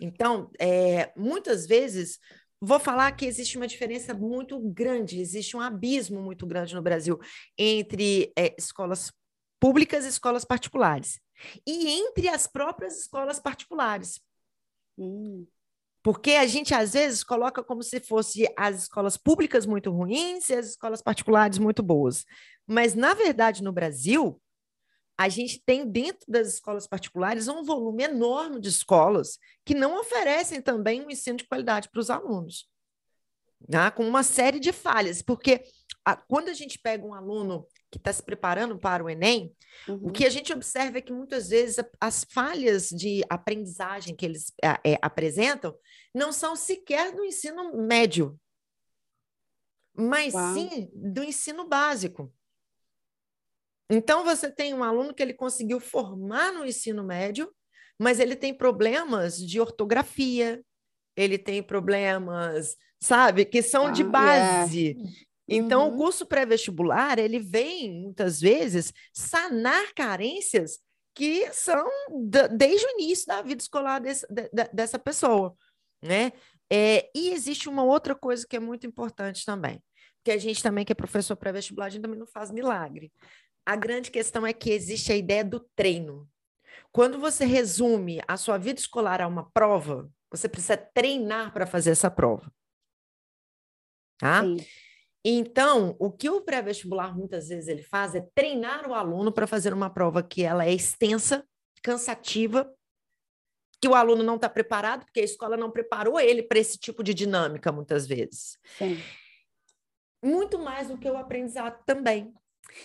Então, 0.00 0.50
é, 0.58 1.12
muitas 1.16 1.66
vezes, 1.66 2.18
vou 2.60 2.78
falar 2.78 3.12
que 3.12 3.24
existe 3.24 3.56
uma 3.56 3.66
diferença 3.66 4.12
muito 4.12 4.60
grande, 4.60 5.20
existe 5.20 5.56
um 5.56 5.60
abismo 5.60 6.20
muito 6.20 6.46
grande 6.46 6.74
no 6.74 6.82
Brasil 6.82 7.18
entre 7.56 8.32
é, 8.36 8.54
escolas 8.58 9.10
públicas 9.58 10.04
e 10.04 10.08
escolas 10.08 10.44
particulares 10.44 11.18
e 11.66 11.88
entre 11.88 12.28
as 12.28 12.46
próprias 12.46 13.00
escolas 13.00 13.38
particulares. 13.38 14.20
Hum. 14.98 15.46
Porque 16.02 16.32
a 16.32 16.46
gente, 16.46 16.72
às 16.72 16.92
vezes, 16.92 17.24
coloca 17.24 17.64
como 17.64 17.82
se 17.82 17.98
fosse 17.98 18.46
as 18.56 18.82
escolas 18.82 19.16
públicas 19.16 19.66
muito 19.66 19.90
ruins 19.90 20.48
e 20.48 20.54
as 20.54 20.68
escolas 20.68 21.02
particulares 21.02 21.58
muito 21.58 21.82
boas. 21.82 22.24
Mas, 22.64 22.94
na 22.94 23.12
verdade, 23.12 23.60
no 23.60 23.72
Brasil, 23.72 24.40
a 25.18 25.28
gente 25.28 25.60
tem 25.64 25.84
dentro 25.84 26.30
das 26.30 26.46
escolas 26.54 26.86
particulares 26.86 27.48
um 27.48 27.64
volume 27.64 28.04
enorme 28.04 28.60
de 28.60 28.68
escolas 28.68 29.38
que 29.64 29.74
não 29.74 29.98
oferecem 29.98 30.60
também 30.60 31.04
um 31.04 31.10
ensino 31.10 31.38
de 31.38 31.48
qualidade 31.48 31.88
para 31.90 32.00
os 32.00 32.10
alunos. 32.10 32.68
Né? 33.68 33.90
Com 33.90 34.06
uma 34.06 34.22
série 34.22 34.60
de 34.60 34.72
falhas. 34.72 35.22
Porque 35.22 35.64
a, 36.04 36.14
quando 36.14 36.50
a 36.50 36.54
gente 36.54 36.78
pega 36.78 37.04
um 37.04 37.14
aluno 37.14 37.66
que 37.90 37.98
está 37.98 38.12
se 38.12 38.22
preparando 38.22 38.78
para 38.78 39.04
o 39.04 39.08
Enem, 39.08 39.54
uhum. 39.88 40.08
o 40.08 40.12
que 40.12 40.24
a 40.24 40.30
gente 40.30 40.52
observa 40.52 40.98
é 40.98 41.00
que 41.00 41.12
muitas 41.12 41.48
vezes 41.48 41.76
as 42.00 42.24
falhas 42.24 42.88
de 42.88 43.22
aprendizagem 43.28 44.14
que 44.14 44.26
eles 44.26 44.52
é, 44.62 44.92
é, 44.92 44.98
apresentam 45.00 45.76
não 46.14 46.32
são 46.32 46.56
sequer 46.56 47.14
do 47.14 47.24
ensino 47.24 47.76
médio, 47.76 48.38
mas 49.94 50.34
Uau. 50.34 50.54
sim 50.54 50.90
do 50.92 51.22
ensino 51.22 51.66
básico. 51.66 52.32
Então, 53.88 54.24
você 54.24 54.50
tem 54.50 54.74
um 54.74 54.82
aluno 54.82 55.14
que 55.14 55.22
ele 55.22 55.32
conseguiu 55.32 55.78
formar 55.78 56.52
no 56.52 56.66
ensino 56.66 57.04
médio, 57.04 57.52
mas 57.98 58.18
ele 58.18 58.34
tem 58.34 58.52
problemas 58.52 59.38
de 59.38 59.60
ortografia, 59.60 60.62
ele 61.16 61.38
tem 61.38 61.62
problemas, 61.62 62.76
sabe, 63.00 63.44
que 63.44 63.62
são 63.62 63.86
ah, 63.86 63.90
de 63.90 64.02
base. 64.02 64.88
Yeah. 64.88 65.10
Então, 65.48 65.88
uhum. 65.88 65.94
o 65.94 65.96
curso 65.96 66.26
pré-vestibular, 66.26 67.18
ele 67.18 67.38
vem, 67.38 67.92
muitas 67.92 68.40
vezes, 68.40 68.92
sanar 69.12 69.94
carências 69.94 70.80
que 71.14 71.50
são 71.52 71.88
desde 72.52 72.86
o 72.86 72.90
início 72.90 73.26
da 73.26 73.40
vida 73.42 73.62
escolar 73.62 74.00
desse, 74.00 74.26
de, 74.28 74.48
dessa 74.72 74.98
pessoa, 74.98 75.56
né? 76.02 76.32
É, 76.70 77.08
e 77.14 77.30
existe 77.30 77.68
uma 77.68 77.84
outra 77.84 78.14
coisa 78.14 78.46
que 78.46 78.56
é 78.56 78.60
muito 78.60 78.86
importante 78.86 79.44
também, 79.44 79.82
que 80.24 80.30
a 80.30 80.36
gente 80.36 80.62
também, 80.62 80.84
que 80.84 80.92
é 80.92 80.96
professor 80.96 81.36
pré-vestibular, 81.36 81.86
a 81.86 81.90
gente 81.90 82.02
também 82.02 82.18
não 82.18 82.26
faz 82.26 82.50
milagre. 82.50 83.12
A 83.64 83.76
grande 83.76 84.10
questão 84.10 84.46
é 84.46 84.52
que 84.52 84.70
existe 84.70 85.12
a 85.12 85.16
ideia 85.16 85.44
do 85.44 85.60
treino. 85.74 86.28
Quando 86.92 87.18
você 87.18 87.44
resume 87.44 88.20
a 88.26 88.36
sua 88.36 88.58
vida 88.58 88.80
escolar 88.80 89.20
a 89.20 89.26
uma 89.26 89.50
prova, 89.50 90.10
você 90.30 90.48
precisa 90.48 90.76
treinar 90.76 91.52
para 91.52 91.66
fazer 91.66 91.90
essa 91.90 92.10
prova. 92.10 92.52
Tá? 94.18 94.42
Sim. 94.42 94.56
Então, 95.28 95.96
o 95.98 96.08
que 96.08 96.30
o 96.30 96.40
pré-vestibular 96.40 97.12
muitas 97.12 97.48
vezes 97.48 97.66
ele 97.66 97.82
faz 97.82 98.14
é 98.14 98.20
treinar 98.32 98.88
o 98.88 98.94
aluno 98.94 99.32
para 99.32 99.44
fazer 99.44 99.74
uma 99.74 99.90
prova 99.90 100.22
que 100.22 100.44
ela 100.44 100.64
é 100.64 100.72
extensa, 100.72 101.44
cansativa, 101.82 102.72
que 103.80 103.88
o 103.88 103.94
aluno 103.96 104.22
não 104.22 104.36
está 104.36 104.48
preparado, 104.48 105.04
porque 105.04 105.18
a 105.18 105.24
escola 105.24 105.56
não 105.56 105.68
preparou 105.68 106.20
ele 106.20 106.44
para 106.44 106.60
esse 106.60 106.78
tipo 106.78 107.02
de 107.02 107.12
dinâmica 107.12 107.72
muitas 107.72 108.06
vezes. 108.06 108.56
Sim. 108.78 108.98
Muito 110.22 110.60
mais 110.60 110.86
do 110.86 110.96
que 110.96 111.10
o 111.10 111.16
aprendizado 111.16 111.82
também. 111.84 112.32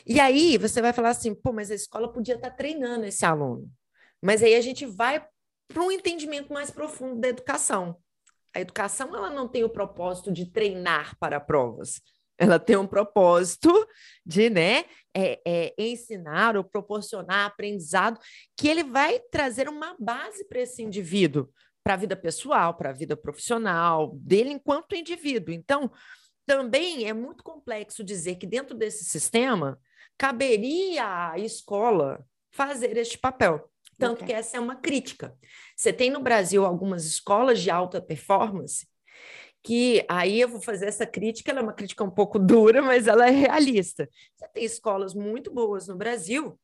E 0.03 0.19
aí 0.19 0.57
você 0.57 0.81
vai 0.81 0.93
falar 0.93 1.09
assim, 1.09 1.35
pô, 1.35 1.53
mas 1.53 1.69
a 1.69 1.75
escola 1.75 2.11
podia 2.11 2.33
estar 2.33 2.49
tá 2.49 2.55
treinando 2.55 3.05
esse 3.05 3.23
aluno. 3.23 3.71
Mas 4.19 4.41
aí 4.41 4.55
a 4.55 4.61
gente 4.61 4.83
vai 4.87 5.23
para 5.67 5.83
um 5.83 5.91
entendimento 5.91 6.51
mais 6.51 6.71
profundo 6.71 7.21
da 7.21 7.27
educação. 7.27 8.01
A 8.51 8.59
educação 8.59 9.15
ela 9.15 9.29
não 9.29 9.47
tem 9.47 9.63
o 9.63 9.69
propósito 9.69 10.31
de 10.31 10.49
treinar 10.49 11.15
para 11.19 11.39
provas 11.39 12.01
ela 12.37 12.59
tem 12.59 12.75
um 12.75 12.87
propósito 12.87 13.71
de 14.25 14.49
né, 14.49 14.85
é, 15.13 15.41
é, 15.45 15.73
ensinar 15.77 16.57
ou 16.57 16.63
proporcionar 16.63 17.45
aprendizado 17.45 18.19
que 18.57 18.67
ele 18.67 18.83
vai 18.83 19.19
trazer 19.31 19.67
uma 19.69 19.95
base 19.99 20.45
para 20.47 20.61
esse 20.61 20.81
indivíduo, 20.81 21.49
para 21.83 21.95
a 21.95 21.97
vida 21.97 22.15
pessoal, 22.15 22.73
para 22.75 22.89
a 22.89 22.93
vida 22.93 23.15
profissional, 23.15 24.11
dele 24.15 24.51
enquanto 24.51 24.95
indivíduo. 24.95 25.53
Então, 25.53 25.91
também 26.45 27.07
é 27.07 27.13
muito 27.13 27.43
complexo 27.43 28.03
dizer 28.03 28.35
que 28.35 28.47
dentro 28.47 28.75
desse 28.75 29.05
sistema 29.05 29.79
caberia 30.17 31.31
à 31.31 31.39
escola 31.39 32.25
fazer 32.51 32.97
este 32.97 33.17
papel. 33.17 33.69
Tanto 33.97 34.23
okay. 34.23 34.27
que 34.27 34.33
essa 34.33 34.57
é 34.57 34.59
uma 34.59 34.75
crítica. 34.75 35.35
Você 35.75 35.93
tem 35.93 36.09
no 36.09 36.19
Brasil 36.19 36.65
algumas 36.65 37.05
escolas 37.05 37.59
de 37.59 37.69
alta 37.69 38.01
performance 38.01 38.87
que 39.63 40.05
aí 40.09 40.41
eu 40.41 40.49
vou 40.49 40.61
fazer 40.61 40.87
essa 40.87 41.05
crítica, 41.05 41.51
ela 41.51 41.59
é 41.59 41.63
uma 41.63 41.73
crítica 41.73 42.03
um 42.03 42.09
pouco 42.09 42.39
dura, 42.39 42.81
mas 42.81 43.07
ela 43.07 43.27
é 43.27 43.31
realista. 43.31 44.09
Você 44.35 44.47
tem 44.47 44.63
escolas 44.63 45.13
muito 45.13 45.51
boas 45.53 45.87
no 45.87 45.95
Brasil 45.95 46.59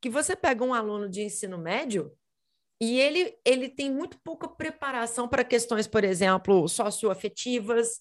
que 0.00 0.10
você 0.10 0.34
pega 0.34 0.64
um 0.64 0.74
aluno 0.74 1.08
de 1.08 1.22
ensino 1.22 1.56
médio 1.56 2.12
e 2.80 2.98
ele, 2.98 3.38
ele 3.44 3.68
tem 3.68 3.90
muito 3.90 4.18
pouca 4.24 4.48
preparação 4.48 5.28
para 5.28 5.44
questões, 5.44 5.86
por 5.86 6.02
exemplo, 6.02 6.68
socioafetivas, 6.68 8.00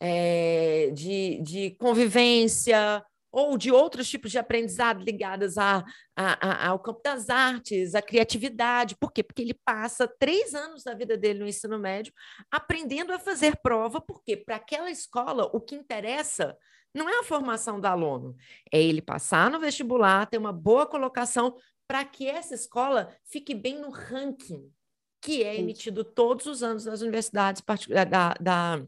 é, 0.00 0.90
de, 0.92 1.40
de 1.42 1.70
convivência, 1.78 3.04
ou 3.36 3.58
de 3.58 3.70
outros 3.70 4.08
tipos 4.08 4.30
de 4.30 4.38
aprendizado 4.38 5.04
ligados 5.04 5.58
a, 5.58 5.84
a, 6.16 6.48
a, 6.48 6.68
ao 6.68 6.78
campo 6.78 7.02
das 7.04 7.28
artes, 7.28 7.94
à 7.94 8.00
criatividade. 8.00 8.96
Por 8.96 9.12
quê? 9.12 9.22
Porque 9.22 9.42
ele 9.42 9.52
passa 9.52 10.08
três 10.08 10.54
anos 10.54 10.82
da 10.82 10.94
vida 10.94 11.18
dele 11.18 11.40
no 11.40 11.46
ensino 11.46 11.78
médio 11.78 12.14
aprendendo 12.50 13.12
a 13.12 13.18
fazer 13.18 13.56
prova, 13.56 14.00
porque 14.00 14.38
para 14.38 14.56
aquela 14.56 14.90
escola 14.90 15.50
o 15.52 15.60
que 15.60 15.74
interessa 15.74 16.56
não 16.94 17.10
é 17.10 17.20
a 17.20 17.24
formação 17.24 17.78
do 17.78 17.84
aluno, 17.84 18.34
é 18.72 18.82
ele 18.82 19.02
passar 19.02 19.50
no 19.50 19.60
vestibular, 19.60 20.24
ter 20.24 20.38
uma 20.38 20.52
boa 20.52 20.86
colocação 20.86 21.54
para 21.86 22.06
que 22.06 22.26
essa 22.26 22.54
escola 22.54 23.14
fique 23.22 23.54
bem 23.54 23.78
no 23.78 23.90
ranking 23.90 24.72
que 25.20 25.42
é 25.42 25.58
emitido 25.58 26.04
todos 26.04 26.46
os 26.46 26.62
anos 26.62 26.86
nas 26.86 27.02
universidades 27.02 27.62
da, 28.08 28.34
da, 28.40 28.86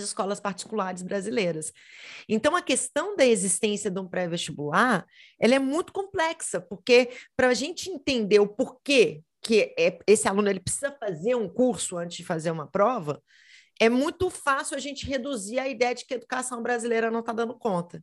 escolas 0.00 0.40
particulares 0.40 1.02
brasileiras. 1.02 1.72
Então, 2.28 2.54
a 2.56 2.62
questão 2.62 3.16
da 3.16 3.26
existência 3.26 3.90
de 3.90 4.00
um 4.00 4.08
pré-vestibular, 4.08 5.06
ela 5.38 5.54
é 5.54 5.58
muito 5.58 5.92
complexa, 5.92 6.60
porque 6.60 7.10
para 7.36 7.48
a 7.48 7.54
gente 7.54 7.90
entender 7.90 8.40
o 8.40 8.48
porquê 8.48 9.22
que 9.42 9.74
é, 9.78 9.98
esse 10.06 10.26
aluno 10.26 10.48
ele 10.48 10.58
precisa 10.58 10.90
fazer 10.98 11.36
um 11.36 11.48
curso 11.48 11.96
antes 11.96 12.16
de 12.16 12.24
fazer 12.24 12.50
uma 12.50 12.66
prova, 12.66 13.22
é 13.78 13.88
muito 13.88 14.28
fácil 14.30 14.76
a 14.76 14.80
gente 14.80 15.06
reduzir 15.06 15.58
a 15.58 15.68
ideia 15.68 15.94
de 15.94 16.04
que 16.04 16.14
a 16.14 16.16
educação 16.16 16.62
brasileira 16.62 17.10
não 17.10 17.20
está 17.20 17.32
dando 17.32 17.54
conta. 17.56 18.02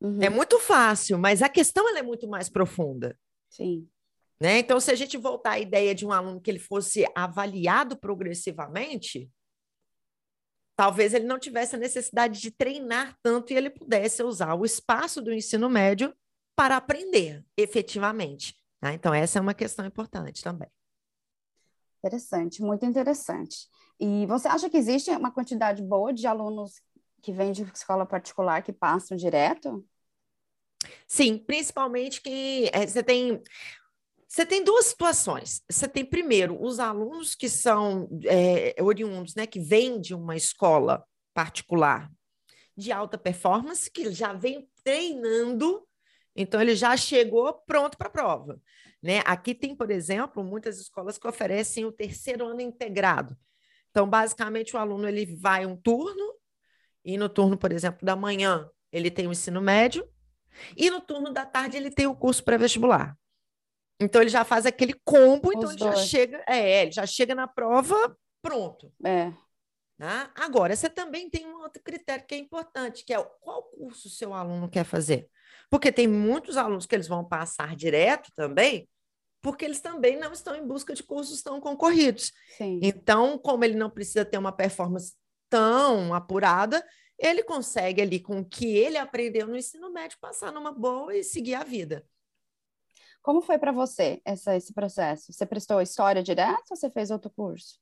Uhum. 0.00 0.20
É 0.20 0.30
muito 0.30 0.58
fácil, 0.58 1.18
mas 1.18 1.42
a 1.42 1.48
questão 1.48 1.88
ela 1.88 1.98
é 1.98 2.02
muito 2.02 2.26
mais 2.26 2.48
profunda. 2.48 3.16
Sim. 3.48 3.86
Né? 4.40 4.58
Então, 4.58 4.80
se 4.80 4.90
a 4.90 4.94
gente 4.94 5.18
voltar 5.18 5.52
à 5.52 5.60
ideia 5.60 5.94
de 5.94 6.06
um 6.06 6.12
aluno 6.12 6.40
que 6.40 6.50
ele 6.50 6.58
fosse 6.58 7.04
avaliado 7.14 7.96
progressivamente, 7.96 9.30
talvez 10.80 11.12
ele 11.12 11.26
não 11.26 11.38
tivesse 11.38 11.76
a 11.76 11.78
necessidade 11.78 12.40
de 12.40 12.50
treinar 12.50 13.14
tanto 13.22 13.52
e 13.52 13.56
ele 13.56 13.68
pudesse 13.68 14.22
usar 14.22 14.54
o 14.54 14.64
espaço 14.64 15.20
do 15.20 15.30
ensino 15.30 15.68
médio 15.68 16.10
para 16.56 16.78
aprender 16.78 17.44
efetivamente. 17.54 18.58
Né? 18.80 18.94
Então, 18.94 19.12
essa 19.12 19.38
é 19.38 19.42
uma 19.42 19.52
questão 19.52 19.84
importante 19.84 20.42
também. 20.42 20.70
Interessante, 21.98 22.62
muito 22.62 22.86
interessante. 22.86 23.68
E 24.00 24.24
você 24.24 24.48
acha 24.48 24.70
que 24.70 24.76
existe 24.78 25.10
uma 25.10 25.30
quantidade 25.30 25.82
boa 25.82 26.14
de 26.14 26.26
alunos 26.26 26.80
que 27.20 27.30
vêm 27.30 27.52
de 27.52 27.62
escola 27.74 28.06
particular 28.06 28.62
que 28.62 28.72
passam 28.72 29.18
direto? 29.18 29.86
Sim, 31.06 31.36
principalmente 31.36 32.22
que 32.22 32.70
é, 32.72 32.86
você 32.86 33.02
tem 33.02 33.42
você 34.30 34.46
tem 34.46 34.62
duas 34.62 34.86
situações. 34.86 35.60
Você 35.68 35.88
tem, 35.88 36.04
primeiro, 36.04 36.56
os 36.62 36.78
alunos 36.78 37.34
que 37.34 37.48
são 37.48 38.08
é, 38.24 38.80
oriundos, 38.80 39.34
né, 39.34 39.44
que 39.44 39.58
vêm 39.58 40.00
de 40.00 40.14
uma 40.14 40.36
escola 40.36 41.04
particular 41.34 42.08
de 42.76 42.92
alta 42.92 43.18
performance, 43.18 43.90
que 43.90 44.12
já 44.12 44.32
vem 44.32 44.70
treinando, 44.84 45.84
então 46.34 46.60
ele 46.60 46.76
já 46.76 46.96
chegou 46.96 47.52
pronto 47.66 47.98
para 47.98 48.06
a 48.06 48.10
prova. 48.10 48.62
Né? 49.02 49.20
Aqui 49.26 49.52
tem, 49.52 49.74
por 49.74 49.90
exemplo, 49.90 50.44
muitas 50.44 50.78
escolas 50.78 51.18
que 51.18 51.26
oferecem 51.26 51.84
o 51.84 51.90
terceiro 51.90 52.46
ano 52.46 52.60
integrado. 52.60 53.36
Então, 53.90 54.08
basicamente, 54.08 54.76
o 54.76 54.78
aluno 54.78 55.08
ele 55.08 55.26
vai 55.26 55.66
um 55.66 55.76
turno, 55.76 56.34
e 57.04 57.18
no 57.18 57.28
turno, 57.28 57.58
por 57.58 57.72
exemplo, 57.72 58.06
da 58.06 58.14
manhã, 58.14 58.70
ele 58.92 59.10
tem 59.10 59.26
o 59.26 59.32
ensino 59.32 59.60
médio, 59.60 60.08
e 60.76 60.88
no 60.88 61.00
turno 61.00 61.32
da 61.32 61.44
tarde 61.44 61.76
ele 61.76 61.90
tem 61.90 62.06
o 62.06 62.14
curso 62.14 62.44
pré-vestibular. 62.44 63.18
Então 64.00 64.22
ele 64.22 64.30
já 64.30 64.44
faz 64.44 64.64
aquele 64.64 64.94
combo, 65.04 65.52
então 65.52 65.68
Os 65.68 65.72
ele 65.72 65.78
dois. 65.78 65.98
já 65.98 66.06
chega, 66.06 66.44
é, 66.48 66.82
ele 66.82 66.92
já 66.92 67.06
chega 67.06 67.34
na 67.34 67.46
prova 67.46 68.16
pronto. 68.42 68.90
É. 69.04 69.32
Né? 69.98 70.30
Agora, 70.34 70.74
você 70.74 70.88
também 70.88 71.28
tem 71.28 71.46
um 71.46 71.60
outro 71.60 71.82
critério 71.82 72.24
que 72.26 72.34
é 72.34 72.38
importante, 72.38 73.04
que 73.04 73.12
é 73.12 73.22
qual 73.42 73.64
curso 73.64 74.08
o 74.08 74.10
seu 74.10 74.32
aluno 74.32 74.68
quer 74.70 74.84
fazer. 74.84 75.28
Porque 75.68 75.92
tem 75.92 76.08
muitos 76.08 76.56
alunos 76.56 76.86
que 76.86 76.94
eles 76.94 77.06
vão 77.06 77.22
passar 77.22 77.76
direto 77.76 78.32
também, 78.34 78.88
porque 79.42 79.64
eles 79.64 79.80
também 79.80 80.18
não 80.18 80.32
estão 80.32 80.56
em 80.56 80.66
busca 80.66 80.94
de 80.94 81.02
cursos 81.02 81.42
tão 81.42 81.60
concorridos. 81.60 82.32
Sim. 82.56 82.80
Então, 82.82 83.38
como 83.38 83.62
ele 83.62 83.74
não 83.74 83.90
precisa 83.90 84.24
ter 84.24 84.38
uma 84.38 84.52
performance 84.52 85.14
tão 85.50 86.14
apurada, 86.14 86.82
ele 87.18 87.42
consegue 87.42 88.00
ali 88.00 88.20
com 88.20 88.40
o 88.40 88.44
que 88.44 88.74
ele 88.76 88.96
aprendeu 88.96 89.46
no 89.46 89.56
ensino 89.56 89.92
médio 89.92 90.16
passar 90.18 90.50
numa 90.50 90.72
boa 90.72 91.14
e 91.14 91.22
seguir 91.22 91.54
a 91.54 91.62
vida. 91.62 92.06
Como 93.22 93.42
foi 93.42 93.58
para 93.58 93.72
você 93.72 94.20
essa, 94.24 94.56
esse 94.56 94.72
processo? 94.72 95.32
Você 95.32 95.44
prestou 95.44 95.80
história 95.80 96.22
direto 96.22 96.70
ou 96.70 96.76
você 96.76 96.90
fez 96.90 97.10
outro 97.10 97.30
curso? 97.30 97.78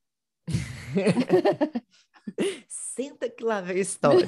Senta 2.69 3.31
que 3.31 3.45
lá 3.45 3.61
vem 3.61 3.79
história. 3.79 4.27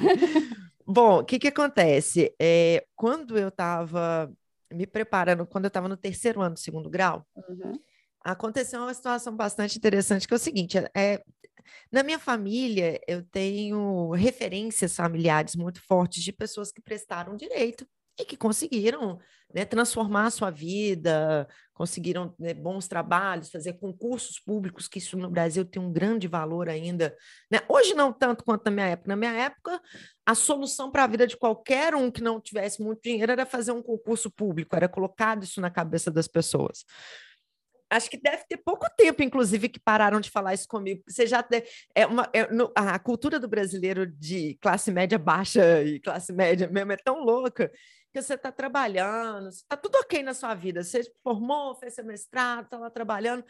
Bom, 0.85 1.19
o 1.19 1.25
que, 1.25 1.39
que 1.39 1.47
acontece? 1.47 2.33
É, 2.39 2.85
quando 2.95 3.37
eu 3.37 3.49
estava 3.49 4.31
me 4.71 4.87
preparando, 4.87 5.45
quando 5.45 5.65
eu 5.65 5.69
estava 5.69 5.89
no 5.89 5.97
terceiro 5.97 6.41
ano 6.41 6.55
do 6.55 6.59
segundo 6.59 6.89
grau, 6.89 7.25
uhum. 7.35 7.73
aconteceu 8.21 8.81
uma 8.81 8.93
situação 8.93 9.35
bastante 9.35 9.77
interessante, 9.77 10.27
que 10.27 10.33
é 10.33 10.37
o 10.37 10.39
seguinte, 10.39 10.77
é, 10.95 11.21
na 11.91 12.03
minha 12.03 12.19
família, 12.19 12.99
eu 13.07 13.21
tenho 13.23 14.11
referências 14.11 14.95
familiares 14.95 15.55
muito 15.55 15.81
fortes 15.81 16.23
de 16.23 16.31
pessoas 16.31 16.71
que 16.71 16.81
prestaram 16.81 17.35
direito 17.35 17.85
e 18.21 18.25
que 18.25 18.37
conseguiram 18.37 19.19
né, 19.53 19.65
transformar 19.65 20.27
a 20.27 20.31
sua 20.31 20.49
vida, 20.49 21.47
conseguiram 21.73 22.33
né, 22.39 22.53
bons 22.53 22.87
trabalhos, 22.87 23.49
fazer 23.49 23.73
concursos 23.73 24.39
públicos, 24.39 24.87
que 24.87 24.99
isso 24.99 25.17
no 25.17 25.29
Brasil 25.29 25.65
tem 25.65 25.81
um 25.81 25.91
grande 25.91 26.27
valor 26.27 26.69
ainda. 26.69 27.15
Né? 27.51 27.59
Hoje 27.67 27.93
não 27.93 28.13
tanto 28.13 28.43
quanto 28.43 28.65
na 28.65 28.71
minha 28.71 28.87
época. 28.87 29.09
Na 29.09 29.15
minha 29.15 29.33
época, 29.33 29.81
a 30.25 30.35
solução 30.35 30.91
para 30.91 31.03
a 31.03 31.07
vida 31.07 31.27
de 31.27 31.35
qualquer 31.35 31.95
um 31.95 32.09
que 32.09 32.21
não 32.21 32.39
tivesse 32.39 32.81
muito 32.81 33.01
dinheiro 33.01 33.31
era 33.31 33.45
fazer 33.45 33.71
um 33.71 33.81
concurso 33.81 34.29
público, 34.31 34.75
era 34.75 34.87
colocado 34.87 35.43
isso 35.43 35.59
na 35.59 35.69
cabeça 35.69 36.09
das 36.11 36.27
pessoas 36.27 36.85
acho 37.91 38.09
que 38.09 38.17
deve 38.17 38.45
ter 38.47 38.57
pouco 38.57 38.87
tempo, 38.95 39.21
inclusive, 39.21 39.67
que 39.67 39.79
pararam 39.79 40.21
de 40.21 40.29
falar 40.29 40.53
isso 40.53 40.67
comigo. 40.67 41.03
Você 41.05 41.27
já 41.27 41.43
tem, 41.43 41.61
é 41.93 42.05
uma, 42.07 42.29
é, 42.31 42.49
no, 42.51 42.71
a 42.73 42.97
cultura 42.97 43.37
do 43.37 43.49
brasileiro 43.49 44.07
de 44.07 44.57
classe 44.61 44.89
média 44.91 45.19
baixa 45.19 45.83
e 45.83 45.99
classe 45.99 46.31
média 46.31 46.69
mesmo 46.69 46.93
é 46.93 46.97
tão 46.97 47.19
louca 47.19 47.69
que 48.13 48.21
você 48.21 48.33
está 48.33 48.51
trabalhando, 48.51 49.49
está 49.49 49.77
tudo 49.77 49.95
ok 49.95 50.21
na 50.23 50.33
sua 50.33 50.53
vida. 50.53 50.83
Você 50.83 51.01
formou, 51.23 51.75
fez 51.75 51.93
seu 51.95 52.05
mestrado, 52.05 52.65
está 52.65 52.77
lá 52.77 52.89
trabalhando. 52.89 53.43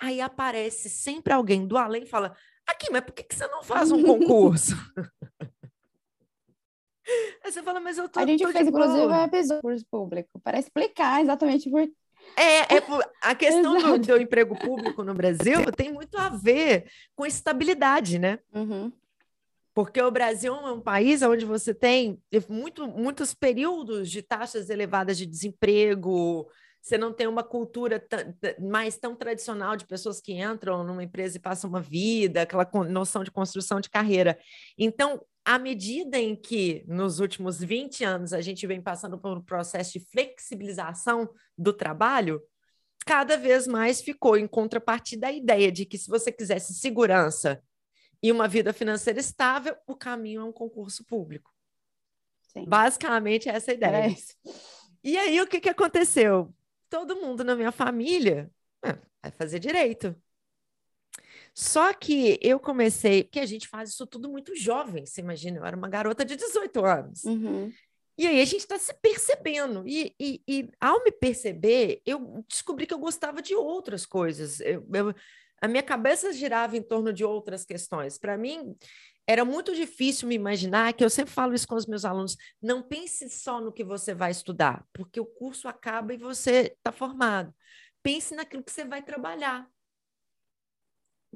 Aí 0.00 0.20
aparece 0.20 0.90
sempre 0.90 1.32
alguém 1.32 1.66
do 1.66 1.76
além 1.76 2.02
e 2.02 2.06
fala: 2.06 2.36
Aqui, 2.66 2.90
mas 2.90 3.02
por 3.02 3.12
que, 3.12 3.22
que 3.22 3.34
você 3.34 3.46
não 3.48 3.62
faz 3.62 3.90
um 3.90 4.02
concurso? 4.02 4.74
Aí 7.44 7.50
você 7.50 7.62
fala, 7.62 7.80
mas 7.80 7.98
eu 7.98 8.08
tô. 8.08 8.20
A 8.20 8.26
gente 8.26 8.46
fez, 8.46 8.68
inclusive, 8.68 9.06
um 9.06 9.24
episódio 9.24 9.86
público 9.90 10.40
para 10.40 10.58
explicar 10.58 11.20
exatamente 11.20 11.68
por 11.68 11.80
é, 12.36 12.76
é 12.76 12.82
a 13.20 13.34
questão 13.34 13.78
do, 13.78 13.98
do, 13.98 14.16
emprego 14.16 14.56
público 14.56 15.02
no 15.02 15.12
Brasil 15.12 15.60
tem 15.76 15.92
muito 15.92 16.16
a 16.16 16.28
ver 16.28 16.88
com 17.14 17.26
estabilidade, 17.26 18.18
né? 18.18 18.38
Uhum. 18.54 18.92
Porque 19.74 20.00
o 20.02 20.10
Brasil 20.10 20.54
é 20.54 20.72
um 20.72 20.80
país 20.80 21.22
onde 21.22 21.44
você 21.44 21.72
tem 21.72 22.20
muito, 22.48 22.86
muitos 22.86 23.32
períodos 23.32 24.10
de 24.10 24.22
taxas 24.22 24.68
elevadas 24.68 25.16
de 25.16 25.26
desemprego, 25.26 26.46
você 26.82 26.98
não 26.98 27.12
tem 27.12 27.28
uma 27.28 27.44
cultura 27.44 28.04
mais 28.60 28.98
tão 28.98 29.14
tradicional 29.14 29.76
de 29.76 29.86
pessoas 29.86 30.20
que 30.20 30.32
entram 30.32 30.82
numa 30.82 31.04
empresa 31.04 31.36
e 31.36 31.40
passam 31.40 31.70
uma 31.70 31.80
vida, 31.80 32.42
aquela 32.42 32.68
noção 32.88 33.22
de 33.22 33.30
construção 33.30 33.80
de 33.80 33.88
carreira. 33.88 34.36
Então, 34.76 35.24
à 35.44 35.58
medida 35.58 36.18
em 36.18 36.34
que, 36.34 36.84
nos 36.88 37.20
últimos 37.20 37.60
20 37.60 38.04
anos, 38.04 38.32
a 38.32 38.40
gente 38.40 38.66
vem 38.66 38.82
passando 38.82 39.16
por 39.16 39.38
um 39.38 39.42
processo 39.42 39.92
de 39.92 40.00
flexibilização 40.00 41.30
do 41.56 41.72
trabalho, 41.72 42.42
cada 43.06 43.36
vez 43.36 43.66
mais 43.66 44.02
ficou 44.02 44.36
em 44.36 44.48
contrapartida 44.48 45.28
a 45.28 45.32
ideia 45.32 45.70
de 45.70 45.86
que 45.86 45.96
se 45.96 46.10
você 46.10 46.32
quisesse 46.32 46.74
segurança 46.74 47.62
e 48.22 48.30
uma 48.30 48.46
vida 48.46 48.72
financeira 48.72 49.18
estável, 49.18 49.76
o 49.86 49.96
caminho 49.96 50.42
é 50.42 50.44
um 50.44 50.52
concurso 50.52 51.04
público. 51.04 51.52
Sim. 52.52 52.64
Basicamente, 52.66 53.48
essa 53.48 53.70
é 53.70 53.72
a 53.72 53.76
ideia. 53.76 54.12
É 54.12 54.50
e 55.02 55.16
aí, 55.16 55.40
o 55.40 55.46
que, 55.46 55.60
que 55.60 55.68
aconteceu? 55.68 56.54
Todo 56.88 57.16
mundo 57.16 57.42
na 57.42 57.56
minha 57.56 57.72
família 57.72 58.50
é, 58.84 58.92
vai 59.22 59.32
fazer 59.32 59.58
direito. 59.58 60.14
Só 61.54 61.92
que 61.92 62.38
eu 62.40 62.60
comecei, 62.60 63.24
porque 63.24 63.40
a 63.40 63.46
gente 63.46 63.68
faz 63.68 63.90
isso 63.90 64.06
tudo 64.06 64.30
muito 64.30 64.54
jovem, 64.56 65.04
você 65.04 65.20
imagina, 65.20 65.58
eu 65.58 65.64
era 65.64 65.76
uma 65.76 65.88
garota 65.88 66.24
de 66.24 66.36
18 66.36 66.84
anos. 66.84 67.24
Uhum. 67.24 67.72
E 68.16 68.26
aí 68.26 68.40
a 68.40 68.44
gente 68.44 68.60
está 68.60 68.78
se 68.78 68.92
percebendo. 68.94 69.82
E, 69.86 70.14
e, 70.20 70.42
e, 70.46 70.68
ao 70.80 71.02
me 71.02 71.10
perceber, 71.10 72.00
eu 72.06 72.44
descobri 72.48 72.86
que 72.86 72.94
eu 72.94 72.98
gostava 72.98 73.42
de 73.42 73.54
outras 73.54 74.06
coisas. 74.06 74.60
Eu, 74.60 74.86
eu, 74.92 75.14
a 75.62 75.68
minha 75.68 75.82
cabeça 75.82 76.32
girava 76.32 76.76
em 76.76 76.82
torno 76.82 77.12
de 77.12 77.24
outras 77.24 77.64
questões. 77.64 78.18
Para 78.18 78.36
mim, 78.36 78.76
era 79.24 79.44
muito 79.44 79.72
difícil 79.76 80.26
me 80.26 80.34
imaginar, 80.34 80.92
que 80.92 81.04
eu 81.04 81.08
sempre 81.08 81.32
falo 81.32 81.54
isso 81.54 81.68
com 81.68 81.76
os 81.76 81.86
meus 81.86 82.04
alunos, 82.04 82.36
não 82.60 82.82
pense 82.82 83.30
só 83.30 83.60
no 83.60 83.72
que 83.72 83.84
você 83.84 84.12
vai 84.12 84.32
estudar, 84.32 84.84
porque 84.92 85.20
o 85.20 85.24
curso 85.24 85.68
acaba 85.68 86.12
e 86.12 86.16
você 86.16 86.74
está 86.76 86.90
formado. 86.90 87.54
Pense 88.02 88.34
naquilo 88.34 88.64
que 88.64 88.72
você 88.72 88.84
vai 88.84 89.02
trabalhar. 89.02 89.70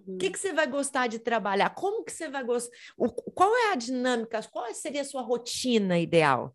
O 0.04 0.18
que, 0.18 0.30
que 0.30 0.38
você 0.38 0.52
vai 0.52 0.66
gostar 0.66 1.06
de 1.06 1.20
trabalhar? 1.20 1.70
Como 1.70 2.04
que 2.04 2.12
você 2.12 2.28
vai 2.28 2.42
gostar? 2.42 2.76
O, 2.96 3.08
qual 3.08 3.54
é 3.56 3.72
a 3.72 3.76
dinâmica? 3.76 4.42
Qual 4.50 4.74
seria 4.74 5.02
a 5.02 5.04
sua 5.04 5.22
rotina 5.22 5.98
ideal? 5.98 6.54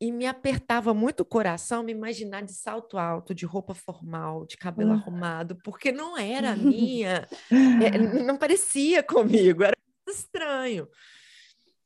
E 0.00 0.10
me 0.10 0.26
apertava 0.26 0.94
muito 0.94 1.20
o 1.20 1.26
coração 1.26 1.82
me 1.82 1.92
imaginar 1.92 2.42
de 2.42 2.54
salto 2.54 2.96
alto, 2.96 3.34
de 3.34 3.44
roupa 3.44 3.74
formal, 3.74 4.46
de 4.46 4.56
cabelo 4.56 4.92
uhum. 4.92 4.96
arrumado, 4.96 5.58
porque 5.62 5.92
não 5.92 6.16
era 6.16 6.56
minha, 6.56 7.28
é, 7.50 7.98
não 8.24 8.38
parecia 8.38 9.02
comigo, 9.04 9.62
era 9.62 9.76
estranho. 10.08 10.88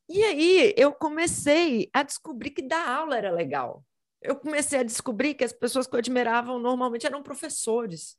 E 0.09 0.23
aí 0.23 0.75
eu 0.77 0.93
comecei 0.93 1.89
a 1.93 2.03
descobrir 2.03 2.51
que 2.51 2.63
dar 2.63 2.89
aula 2.89 3.17
era 3.17 3.31
legal. 3.31 3.85
Eu 4.23 4.37
comecei 4.37 4.79
a 4.79 4.85
descobrir 4.85 5.35
que 5.35 5.45
as 5.45 5.53
pessoas 5.53 5.87
que 5.87 5.95
eu 5.95 5.99
admiravam 5.99 6.59
normalmente 6.59 7.07
eram 7.07 7.23
professores. 7.23 8.19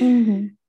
Uhum. 0.00 0.54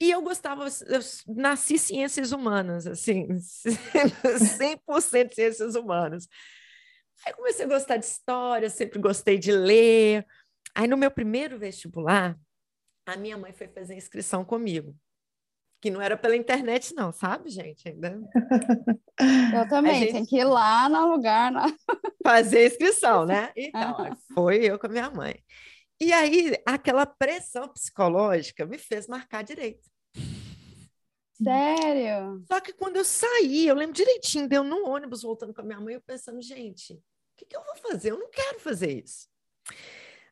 E 0.00 0.12
eu 0.12 0.22
gostava, 0.22 0.64
eu 0.64 1.00
nasci 1.26 1.76
ciências 1.76 2.30
humanas, 2.30 2.86
assim, 2.86 3.26
100% 3.26 5.34
ciências 5.34 5.74
humanas. 5.74 6.28
Aí 7.26 7.32
comecei 7.32 7.64
a 7.64 7.68
gostar 7.68 7.96
de 7.96 8.04
história, 8.04 8.70
sempre 8.70 8.98
gostei 8.98 9.38
de 9.38 9.52
ler. 9.52 10.26
Aí 10.74 10.86
no 10.86 10.96
meu 10.96 11.10
primeiro 11.10 11.58
vestibular, 11.58 12.38
a 13.06 13.16
minha 13.16 13.38
mãe 13.38 13.52
foi 13.52 13.68
fazer 13.68 13.94
inscrição 13.94 14.44
comigo. 14.44 14.94
Que 15.80 15.90
não 15.90 16.02
era 16.02 16.16
pela 16.16 16.36
internet, 16.36 16.92
não, 16.94 17.12
sabe, 17.12 17.50
gente? 17.50 17.88
Ainda... 17.88 18.20
Eu 19.54 19.68
também, 19.68 20.00
gente... 20.00 20.12
tem 20.12 20.26
que 20.26 20.36
ir 20.36 20.44
lá 20.44 20.88
no 20.88 21.12
lugar. 21.12 21.50
Na... 21.50 21.66
Fazer 22.22 22.66
inscrição, 22.66 23.24
né? 23.24 23.50
Então, 23.56 24.16
foi 24.34 24.66
eu 24.66 24.78
com 24.78 24.86
a 24.86 24.90
minha 24.90 25.10
mãe. 25.10 25.42
E 26.00 26.12
aí, 26.12 26.52
aquela 26.66 27.06
pressão 27.06 27.68
psicológica 27.68 28.66
me 28.66 28.76
fez 28.76 29.08
marcar 29.08 29.42
direito. 29.42 29.88
Sério? 31.42 32.42
Só 32.46 32.60
que 32.60 32.72
quando 32.72 32.96
eu 32.96 33.04
saí, 33.04 33.66
eu 33.66 33.74
lembro 33.74 33.94
direitinho, 33.94 34.48
deu 34.48 34.64
no 34.64 34.88
ônibus 34.88 35.22
voltando 35.22 35.54
com 35.54 35.60
a 35.60 35.64
minha 35.64 35.80
mãe, 35.80 35.94
eu 35.94 36.00
pensando, 36.00 36.40
gente, 36.42 36.94
o 36.94 37.02
que, 37.36 37.46
que 37.46 37.56
eu 37.56 37.64
vou 37.64 37.76
fazer? 37.76 38.10
Eu 38.10 38.18
não 38.18 38.30
quero 38.30 38.58
fazer 38.60 39.04
isso. 39.04 39.28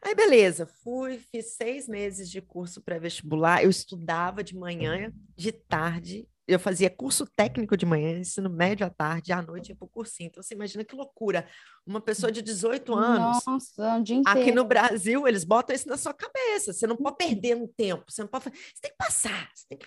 Aí, 0.03 0.15
beleza, 0.15 0.67
fui, 0.67 1.19
fiz 1.19 1.53
seis 1.53 1.89
meses 1.89 2.31
de 2.31 2.41
curso 2.41 2.81
pré-vestibular. 2.81 3.63
Eu 3.63 3.71
estudava 3.71 4.43
de 4.43 4.57
manhã, 4.57 5.13
de 5.37 5.53
tarde 5.53 6.29
eu 6.47 6.61
fazia 6.61 6.89
curso 6.89 7.27
técnico 7.27 7.77
de 7.77 7.85
manhã, 7.85 8.19
ensino 8.19 8.49
médio 8.49 8.87
à 8.87 8.91
tarde, 8.91 9.33
à 9.33 9.43
noite 9.43 9.71
ia 9.71 9.77
para 9.77 9.87
o 9.87 9.89
cursinho. 9.89 10.29
Então, 10.29 10.43
você 10.43 10.55
imagina 10.55 10.85
que 10.85 10.95
loucura. 10.95 11.49
Uma 11.85 12.01
pessoa 12.01 12.31
de 12.31 12.41
18 12.41 12.95
anos. 12.95 13.45
Nossa, 13.45 13.97
um 13.97 14.03
dia 14.03 14.17
inteiro. 14.17 14.41
Aqui 14.41 14.53
no 14.53 14.65
Brasil, 14.65 15.27
eles 15.27 15.43
botam 15.43 15.75
isso 15.75 15.89
na 15.89 15.97
sua 15.97 16.15
cabeça. 16.15 16.73
Você 16.73 16.87
não 16.87 16.97
pode 16.97 17.17
perder 17.17 17.57
um 17.57 17.67
tempo. 17.67 18.05
Você 18.09 18.23
não 18.23 18.29
pode. 18.29 18.45
Você 18.45 18.81
tem 18.81 18.91
que 18.93 18.97
passar. 18.97 19.51
Você 19.53 19.67
tem 19.69 19.79
que. 19.79 19.87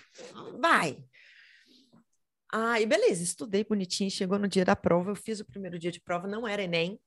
Vai. 0.58 0.98
Aí, 2.52 2.84
beleza, 2.84 3.22
estudei 3.22 3.64
bonitinho. 3.64 4.10
Chegou 4.10 4.38
no 4.38 4.48
dia 4.48 4.64
da 4.64 4.76
prova. 4.76 5.12
Eu 5.12 5.16
fiz 5.16 5.40
o 5.40 5.46
primeiro 5.46 5.78
dia 5.78 5.90
de 5.90 6.00
prova, 6.00 6.28
não 6.28 6.46
era 6.46 6.62
Enem, 6.62 7.00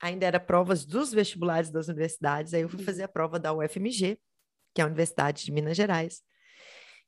ainda 0.00 0.26
era 0.26 0.40
provas 0.40 0.84
dos 0.84 1.12
vestibulares 1.12 1.70
das 1.70 1.86
universidades. 1.86 2.54
Aí 2.54 2.62
eu 2.62 2.68
fui 2.68 2.82
fazer 2.82 3.04
a 3.04 3.08
prova 3.08 3.38
da 3.38 3.52
UFMG, 3.52 4.18
que 4.74 4.80
é 4.80 4.84
a 4.84 4.86
Universidade 4.86 5.44
de 5.44 5.52
Minas 5.52 5.76
Gerais. 5.76 6.22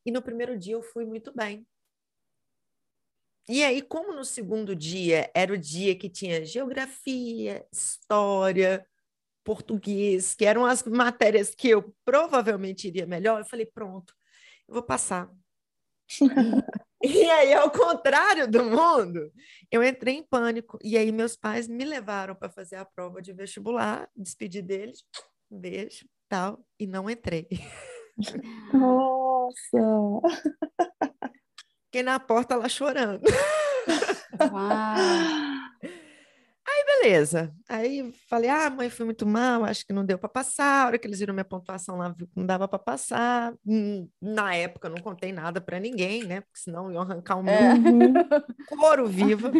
E 0.06 0.12
no 0.12 0.22
primeiro 0.22 0.56
dia 0.56 0.74
eu 0.74 0.82
fui 0.82 1.04
muito 1.04 1.34
bem. 1.34 1.66
E 3.48 3.64
aí, 3.64 3.80
como 3.80 4.12
no 4.12 4.24
segundo 4.24 4.76
dia 4.76 5.30
era 5.34 5.52
o 5.52 5.58
dia 5.58 5.96
que 5.96 6.10
tinha 6.10 6.44
geografia, 6.44 7.66
história, 7.72 8.86
português, 9.42 10.34
que 10.34 10.44
eram 10.44 10.66
as 10.66 10.82
matérias 10.82 11.54
que 11.54 11.70
eu 11.70 11.94
provavelmente 12.04 12.88
iria 12.88 13.06
melhor, 13.06 13.40
eu 13.40 13.46
falei: 13.46 13.64
pronto, 13.64 14.14
eu 14.68 14.74
vou 14.74 14.82
passar. 14.82 15.30
e 17.02 17.30
aí, 17.30 17.54
ao 17.54 17.70
contrário 17.70 18.46
do 18.46 18.64
mundo, 18.64 19.32
eu 19.70 19.82
entrei 19.82 20.16
em 20.16 20.22
pânico. 20.22 20.78
E 20.82 20.98
aí, 20.98 21.10
meus 21.10 21.34
pais 21.34 21.66
me 21.66 21.84
levaram 21.86 22.34
para 22.34 22.50
fazer 22.50 22.76
a 22.76 22.84
prova 22.84 23.22
de 23.22 23.32
vestibular, 23.32 24.10
despedi 24.14 24.60
deles, 24.60 25.02
beijo, 25.50 26.06
tal, 26.28 26.62
e 26.78 26.86
não 26.86 27.08
entrei. 27.08 27.48
Nossa! 28.74 29.78
Fiquei 31.88 32.02
na 32.02 32.20
porta 32.20 32.54
lá 32.54 32.68
chorando. 32.68 33.22
Uau. 34.52 34.96
Aí, 36.68 36.84
beleza. 36.84 37.50
Aí 37.66 38.12
falei, 38.28 38.50
ah, 38.50 38.68
mãe, 38.68 38.90
fui 38.90 39.06
muito 39.06 39.24
mal, 39.24 39.64
acho 39.64 39.86
que 39.86 39.92
não 39.94 40.04
deu 40.04 40.18
para 40.18 40.28
passar. 40.28 40.84
A 40.84 40.86
hora 40.86 40.98
que 40.98 41.08
eles 41.08 41.18
viram 41.18 41.32
minha 41.32 41.46
pontuação 41.46 41.96
lá, 41.96 42.14
não 42.36 42.44
dava 42.44 42.68
para 42.68 42.78
passar. 42.78 43.54
Na 44.20 44.54
época, 44.54 44.90
não 44.90 44.98
contei 44.98 45.32
nada 45.32 45.62
para 45.62 45.80
ninguém, 45.80 46.24
né? 46.24 46.42
Porque 46.42 46.60
senão 46.60 46.92
iam 46.92 47.00
arrancar 47.00 47.36
o 47.36 47.42
meu 47.42 47.54
é. 47.54 47.72
couro 48.68 49.06
vivo. 49.06 49.50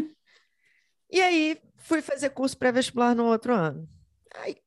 E 1.11 1.23
aí, 1.23 1.59
fui 1.79 2.03
fazer 2.03 2.29
curso 2.29 2.59
pré-vestibular 2.59 3.15
no 3.15 3.25
outro 3.25 3.55
ano. 3.55 3.89
Aí, 4.35 4.59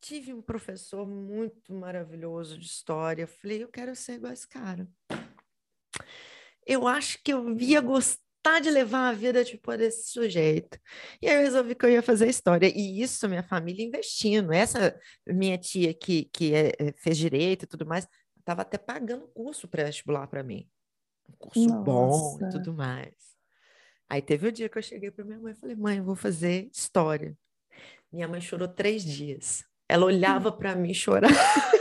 tive 0.00 0.32
um 0.32 0.40
professor 0.40 1.04
muito 1.04 1.74
maravilhoso 1.74 2.56
de 2.56 2.66
história. 2.66 3.26
Falei, 3.26 3.64
eu 3.64 3.68
quero 3.68 3.96
ser 3.96 4.12
igual 4.12 4.30
a 4.30 4.34
esse 4.34 4.46
cara 4.46 4.88
eu 6.68 6.86
acho 6.86 7.18
que 7.24 7.32
eu 7.32 7.58
ia 7.58 7.80
gostar 7.80 8.60
de 8.60 8.70
levar 8.70 9.08
a 9.08 9.12
vida 9.12 9.42
tipo 9.42 9.74
desse 9.74 10.10
sujeito. 10.12 10.78
E 11.20 11.26
aí 11.26 11.36
eu 11.36 11.40
resolvi 11.40 11.74
que 11.74 11.86
eu 11.86 11.90
ia 11.90 12.02
fazer 12.02 12.28
história. 12.28 12.70
E 12.72 13.00
isso, 13.00 13.26
minha 13.26 13.42
família 13.42 13.84
investindo. 13.84 14.52
Essa 14.52 14.94
minha 15.26 15.56
tia 15.56 15.94
que, 15.94 16.26
que 16.26 16.54
é, 16.54 16.72
é 16.78 16.92
fez 16.92 17.16
direito 17.16 17.64
e 17.64 17.66
tudo 17.66 17.86
mais, 17.86 18.06
estava 18.38 18.62
até 18.62 18.76
pagando 18.76 19.26
curso 19.28 19.66
pré-vestibular 19.66 20.26
para 20.28 20.42
mim. 20.42 20.68
Um 21.28 21.32
curso 21.38 21.68
Nossa. 21.68 21.82
bom 21.82 22.38
e 22.46 22.50
tudo 22.50 22.74
mais. 22.74 23.14
Aí 24.10 24.20
teve 24.22 24.48
o 24.48 24.52
dia 24.52 24.68
que 24.68 24.78
eu 24.78 24.82
cheguei 24.82 25.10
para 25.10 25.24
minha 25.24 25.38
mãe 25.38 25.52
e 25.52 25.56
falei, 25.56 25.76
mãe, 25.76 25.98
eu 25.98 26.04
vou 26.04 26.16
fazer 26.16 26.70
história. 26.72 27.36
Minha 28.12 28.28
mãe 28.28 28.40
chorou 28.40 28.68
três 28.68 29.04
dias. 29.04 29.64
Ela 29.88 30.04
olhava 30.04 30.52
para 30.52 30.74
mim 30.74 30.92
chorar. 30.92 31.30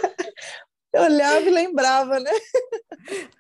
Eu 0.93 1.03
olhava 1.03 1.45
e 1.45 1.49
lembrava, 1.49 2.19
né? 2.19 2.31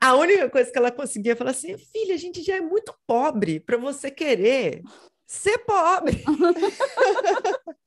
A 0.01 0.15
única 0.15 0.49
coisa 0.49 0.71
que 0.71 0.77
ela 0.77 0.91
conseguia 0.91 1.35
falar 1.35 1.51
assim, 1.51 1.77
filha, 1.77 2.13
a 2.13 2.17
gente 2.17 2.43
já 2.43 2.55
é 2.55 2.61
muito 2.61 2.93
pobre 3.05 3.59
para 3.59 3.77
você 3.77 4.11
querer 4.11 4.81
ser 5.25 5.57
pobre. 5.59 6.23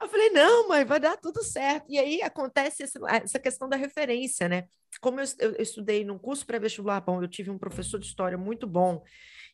Eu 0.00 0.08
falei, 0.08 0.30
não, 0.30 0.68
mãe, 0.68 0.84
vai 0.84 1.00
dar 1.00 1.16
tudo 1.16 1.42
certo. 1.42 1.86
E 1.88 1.98
aí 1.98 2.20
acontece 2.20 2.82
essa 2.82 3.38
questão 3.38 3.68
da 3.68 3.76
referência, 3.76 4.48
né? 4.48 4.64
Como 5.00 5.18
eu, 5.18 5.24
eu 5.38 5.62
estudei 5.62 6.04
num 6.04 6.18
curso 6.18 6.44
pré-vestibular 6.44 7.00
bom, 7.00 7.22
eu 7.22 7.28
tive 7.28 7.50
um 7.50 7.58
professor 7.58 7.98
de 7.98 8.06
história 8.06 8.36
muito 8.36 8.66
bom, 8.66 9.02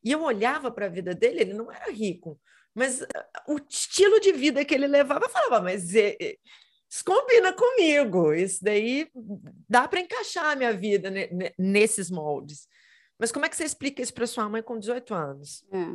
e 0.03 0.11
eu 0.13 0.23
olhava 0.23 0.71
para 0.71 0.87
a 0.87 0.89
vida 0.89 1.15
dele, 1.15 1.41
ele 1.41 1.55
não 1.55 1.71
era 1.71 1.91
rico, 1.91 2.39
mas 2.75 3.07
o 3.49 3.59
estilo 3.69 4.21
de 4.21 4.33
vida 4.33 4.65
que 4.65 4.75
ele 4.75 4.87
levava, 4.87 5.25
eu 5.25 5.31
falava, 5.31 5.61
mas 5.61 5.95
isso 6.91 7.05
combina 7.05 7.53
comigo, 7.53 8.33
isso 8.33 8.65
daí 8.65 9.09
dá 9.69 9.87
para 9.87 10.01
encaixar 10.01 10.47
a 10.47 10.57
minha 10.57 10.73
vida 10.73 11.09
nesses 11.57 12.11
moldes. 12.11 12.67
Mas 13.17 13.31
como 13.31 13.47
é 13.47 13.49
que 13.49 13.57
você 13.57 13.65
explica 13.65 14.03
isso 14.03 14.13
para 14.13 14.27
sua 14.27 14.49
mãe 14.49 14.61
com 14.61 14.77
18 14.77 15.15
anos? 15.15 15.65
É. 15.73 15.87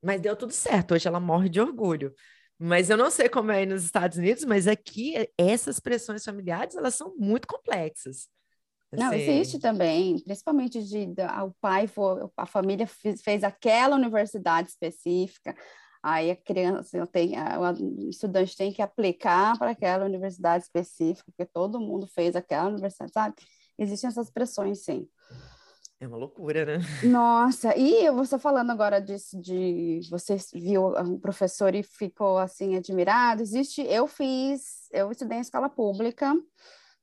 Mas 0.00 0.20
deu 0.20 0.36
tudo 0.36 0.52
certo, 0.52 0.94
hoje 0.94 1.08
ela 1.08 1.18
morre 1.18 1.48
de 1.48 1.60
orgulho. 1.60 2.14
Mas 2.56 2.90
eu 2.90 2.96
não 2.96 3.10
sei 3.10 3.28
como 3.28 3.50
é 3.50 3.58
aí 3.58 3.66
nos 3.66 3.84
Estados 3.84 4.16
Unidos, 4.16 4.44
mas 4.44 4.68
aqui 4.68 5.14
essas 5.36 5.80
pressões 5.80 6.24
familiares, 6.24 6.76
elas 6.76 6.94
são 6.94 7.12
muito 7.16 7.48
complexas. 7.48 8.28
Não, 8.92 9.08
assim... 9.08 9.16
existe 9.16 9.58
também, 9.58 10.22
principalmente 10.22 10.80
de, 10.82 11.06
de, 11.06 11.22
o 11.22 11.52
pai, 11.60 11.88
for, 11.88 12.30
a 12.36 12.46
família 12.46 12.86
fez, 12.86 13.20
fez 13.20 13.42
aquela 13.42 13.96
universidade 13.96 14.68
específica, 14.68 15.56
Aí 16.06 16.30
a 16.30 16.36
criança 16.36 17.06
tem, 17.06 17.32
o 17.32 18.10
estudante 18.10 18.54
tem 18.54 18.70
que 18.70 18.82
aplicar 18.82 19.58
para 19.58 19.70
aquela 19.70 20.04
universidade 20.04 20.64
específica, 20.64 21.32
porque 21.34 21.50
todo 21.50 21.80
mundo 21.80 22.06
fez 22.06 22.36
aquela 22.36 22.68
universidade, 22.68 23.10
sabe? 23.10 23.36
Existem 23.78 24.08
essas 24.08 24.30
pressões, 24.30 24.84
sim. 24.84 25.08
É 25.98 26.06
uma 26.06 26.18
loucura, 26.18 26.66
né? 26.66 26.84
Nossa, 27.02 27.74
e 27.74 28.10
você 28.10 28.38
falando 28.38 28.70
agora 28.70 29.00
disso, 29.00 29.40
de 29.40 30.00
você 30.10 30.36
viu 30.52 30.88
um 30.98 31.18
professor 31.18 31.74
e 31.74 31.82
ficou 31.82 32.36
assim 32.36 32.76
admirado, 32.76 33.40
existe, 33.40 33.80
eu 33.80 34.06
fiz, 34.06 34.90
eu 34.92 35.10
estudei 35.10 35.38
em 35.38 35.40
escola 35.40 35.70
pública, 35.70 36.34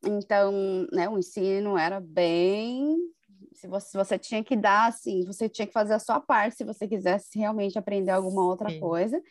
Então, 0.04 0.88
né, 0.92 1.10
o 1.10 1.18
ensino 1.18 1.78
era 1.78 2.00
bem 2.00 2.98
se 3.62 3.68
você, 3.68 3.96
você 3.96 4.18
tinha 4.18 4.44
que 4.44 4.56
dar, 4.56 4.88
assim, 4.88 5.24
você 5.24 5.48
tinha 5.48 5.68
que 5.68 5.74
fazer 5.74 5.94
a 5.94 6.00
sua 6.00 6.20
parte 6.20 6.56
se 6.56 6.64
você 6.64 6.88
quisesse 6.88 7.38
realmente 7.38 7.78
aprender 7.78 8.10
alguma 8.10 8.44
outra 8.44 8.70
Sim. 8.70 8.80
coisa. 8.80 9.22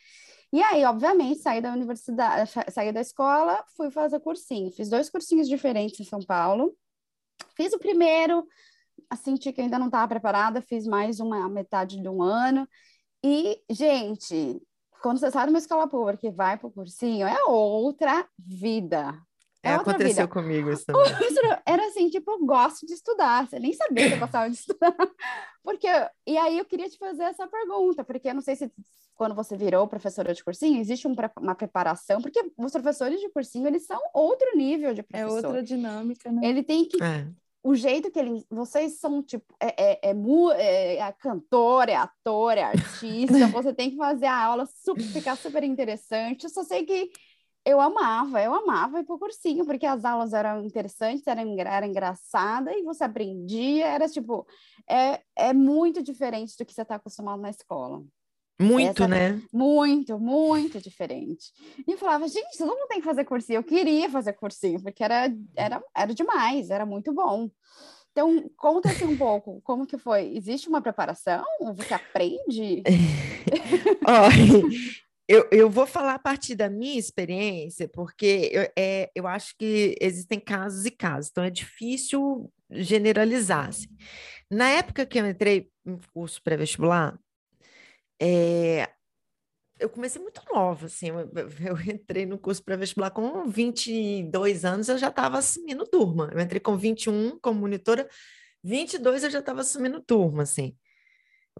E 0.53 0.61
aí, 0.63 0.85
obviamente, 0.85 1.41
saí 1.41 1.61
da 1.61 1.71
universidade, 1.73 2.49
saí 2.69 2.93
da 2.93 3.01
escola, 3.01 3.61
fui 3.75 3.91
fazer 3.91 4.21
cursinho. 4.21 4.71
Fiz 4.71 4.89
dois 4.89 5.09
cursinhos 5.09 5.49
diferentes 5.49 5.99
em 5.99 6.05
São 6.05 6.19
Paulo. 6.19 6.73
Fiz 7.57 7.73
o 7.73 7.79
primeiro, 7.79 8.47
assim, 9.09 9.35
que 9.35 9.53
ainda 9.59 9.77
não 9.77 9.87
estava 9.87 10.07
preparada, 10.07 10.61
fiz 10.61 10.87
mais 10.87 11.19
uma 11.19 11.49
metade 11.49 12.01
de 12.01 12.07
um 12.07 12.21
ano. 12.21 12.67
E, 13.21 13.61
gente, 13.69 14.61
quando 15.01 15.19
você 15.19 15.29
sai 15.29 15.45
de 15.45 15.49
uma 15.49 15.59
escola 15.59 15.89
pública 15.89 16.25
e 16.25 16.31
vai 16.31 16.57
para 16.57 16.67
o 16.67 16.71
cursinho, 16.71 17.27
é 17.27 17.43
outra 17.43 18.25
vida. 18.39 19.13
É, 19.63 19.73
aconteceu 19.73 20.25
vida. 20.25 20.27
comigo 20.27 20.71
isso 20.71 20.85
também. 20.85 21.03
Era 21.65 21.85
assim, 21.87 22.09
tipo, 22.09 22.31
eu 22.31 22.45
gosto 22.45 22.85
de 22.85 22.93
estudar. 22.93 23.47
Você 23.47 23.59
nem 23.59 23.73
sabia 23.73 24.07
que 24.07 24.15
eu 24.15 24.19
gostava 24.19 24.49
de 24.49 24.55
estudar. 24.57 24.95
Porque, 25.63 25.87
e 26.25 26.37
aí 26.37 26.57
eu 26.57 26.65
queria 26.65 26.89
te 26.89 26.97
fazer 26.97 27.23
essa 27.23 27.47
pergunta, 27.47 28.03
porque 28.03 28.29
eu 28.29 28.33
não 28.33 28.41
sei 28.41 28.55
se 28.55 28.71
quando 29.15 29.35
você 29.35 29.55
virou 29.55 29.87
professora 29.87 30.33
de 30.33 30.43
cursinho, 30.43 30.81
existe 30.81 31.07
um, 31.07 31.13
uma 31.39 31.53
preparação, 31.53 32.19
porque 32.21 32.43
os 32.57 32.71
professores 32.71 33.19
de 33.19 33.29
cursinho, 33.29 33.67
eles 33.67 33.85
são 33.85 34.01
outro 34.15 34.57
nível 34.57 34.95
de 34.95 35.03
professor. 35.03 35.43
É 35.43 35.47
outra 35.47 35.63
dinâmica, 35.63 36.31
né? 36.31 36.41
Ele 36.43 36.63
tem 36.63 36.85
que... 36.85 37.01
É. 37.03 37.27
O 37.63 37.75
jeito 37.75 38.09
que 38.09 38.17
ele... 38.17 38.43
Vocês 38.49 38.99
são, 38.99 39.21
tipo, 39.21 39.53
é, 39.59 39.99
é, 39.99 40.09
é, 40.09 40.15
é, 40.55 40.95
é 40.97 41.11
cantor, 41.11 41.87
é 41.87 41.93
ator, 41.93 42.57
é 42.57 42.63
artista, 42.63 43.45
você 43.53 43.71
tem 43.71 43.91
que 43.91 43.97
fazer 43.97 44.25
a 44.25 44.43
aula 44.43 44.65
super, 44.65 45.03
ficar 45.03 45.37
super 45.37 45.63
interessante. 45.63 46.45
Eu 46.45 46.49
só 46.49 46.63
sei 46.63 46.83
que 46.83 47.11
eu 47.65 47.79
amava, 47.79 48.41
eu 48.41 48.53
amava 48.53 48.99
ir 48.99 49.03
para 49.03 49.15
o 49.15 49.19
cursinho, 49.19 49.65
porque 49.65 49.85
as 49.85 50.03
aulas 50.03 50.33
eram 50.33 50.63
interessantes, 50.63 51.25
era, 51.27 51.41
era 51.41 51.87
engraçada 51.87 52.75
e 52.75 52.83
você 52.83 53.03
aprendia, 53.03 53.85
era 53.87 54.07
tipo, 54.09 54.47
é, 54.89 55.21
é 55.35 55.53
muito 55.53 56.01
diferente 56.01 56.57
do 56.57 56.65
que 56.65 56.73
você 56.73 56.81
está 56.81 56.95
acostumado 56.95 57.41
na 57.41 57.49
escola. 57.49 58.03
Muito, 58.59 59.03
Essa, 59.03 59.07
né? 59.07 59.41
Muito, 59.51 60.19
muito 60.19 60.79
diferente. 60.79 61.51
E 61.87 61.91
eu 61.91 61.97
falava, 61.97 62.27
gente, 62.27 62.57
todo 62.57 62.69
mundo 62.69 62.87
tem 62.87 62.99
que 62.99 63.05
fazer 63.05 63.25
cursinho. 63.25 63.57
Eu 63.57 63.63
queria 63.63 64.07
fazer 64.09 64.33
cursinho, 64.33 64.81
porque 64.81 65.03
era, 65.03 65.33
era, 65.55 65.83
era 65.95 66.13
demais, 66.13 66.69
era 66.69 66.85
muito 66.85 67.11
bom. 67.11 67.49
Então, 68.11 68.49
conta 68.57 68.89
assim 68.89 69.05
um 69.05 69.17
pouco, 69.17 69.61
como 69.63 69.87
que 69.87 69.97
foi? 69.97 70.35
Existe 70.35 70.67
uma 70.67 70.81
preparação? 70.81 71.43
Você 71.75 71.93
aprende? 71.93 72.83
Olha, 74.05 74.69
eu, 75.31 75.47
eu 75.49 75.69
vou 75.69 75.87
falar 75.87 76.15
a 76.15 76.19
partir 76.19 76.55
da 76.55 76.69
minha 76.69 76.99
experiência, 76.99 77.87
porque 77.87 78.49
eu, 78.51 78.69
é, 78.77 79.09
eu 79.15 79.25
acho 79.25 79.55
que 79.57 79.95
existem 80.01 80.37
casos 80.37 80.85
e 80.85 80.91
casos, 80.91 81.29
então 81.31 81.41
é 81.41 81.49
difícil 81.49 82.51
generalizar. 82.69 83.69
Assim. 83.69 83.87
Na 84.49 84.69
época 84.69 85.05
que 85.05 85.17
eu 85.17 85.25
entrei 85.25 85.69
no 85.85 85.97
curso 86.13 86.43
pré-vestibular, 86.43 87.17
é, 88.21 88.89
eu 89.79 89.89
comecei 89.89 90.21
muito 90.21 90.41
nova, 90.53 90.87
assim, 90.87 91.07
eu, 91.07 91.19
eu 91.65 91.81
entrei 91.93 92.25
no 92.25 92.37
curso 92.37 92.61
pré-vestibular 92.61 93.11
com 93.11 93.47
22 93.47 94.65
anos, 94.65 94.89
eu 94.89 94.97
já 94.97 95.07
estava 95.07 95.37
assumindo 95.37 95.87
turma. 95.87 96.29
Eu 96.33 96.41
entrei 96.41 96.59
com 96.59 96.75
21 96.75 97.39
como 97.39 97.61
monitora, 97.61 98.05
22 98.61 99.23
eu 99.23 99.29
já 99.29 99.39
estava 99.39 99.61
assumindo 99.61 100.01
turma, 100.01 100.43
assim. 100.43 100.75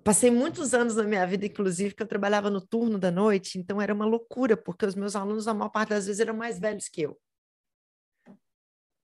Passei 0.03 0.31
muitos 0.31 0.73
anos 0.73 0.95
na 0.95 1.03
minha 1.03 1.25
vida, 1.27 1.45
inclusive, 1.45 1.93
que 1.93 2.01
eu 2.01 2.07
trabalhava 2.07 2.49
no 2.49 2.61
turno 2.61 2.97
da 2.97 3.11
noite, 3.11 3.59
então 3.59 3.81
era 3.81 3.93
uma 3.93 4.05
loucura, 4.05 4.57
porque 4.57 4.85
os 4.85 4.95
meus 4.95 5.15
alunos, 5.15 5.47
a 5.47 5.53
maior 5.53 5.69
parte 5.69 5.89
das 5.89 6.07
vezes, 6.07 6.19
eram 6.19 6.33
mais 6.33 6.59
velhos 6.59 6.87
que 6.87 7.01
eu. 7.01 7.19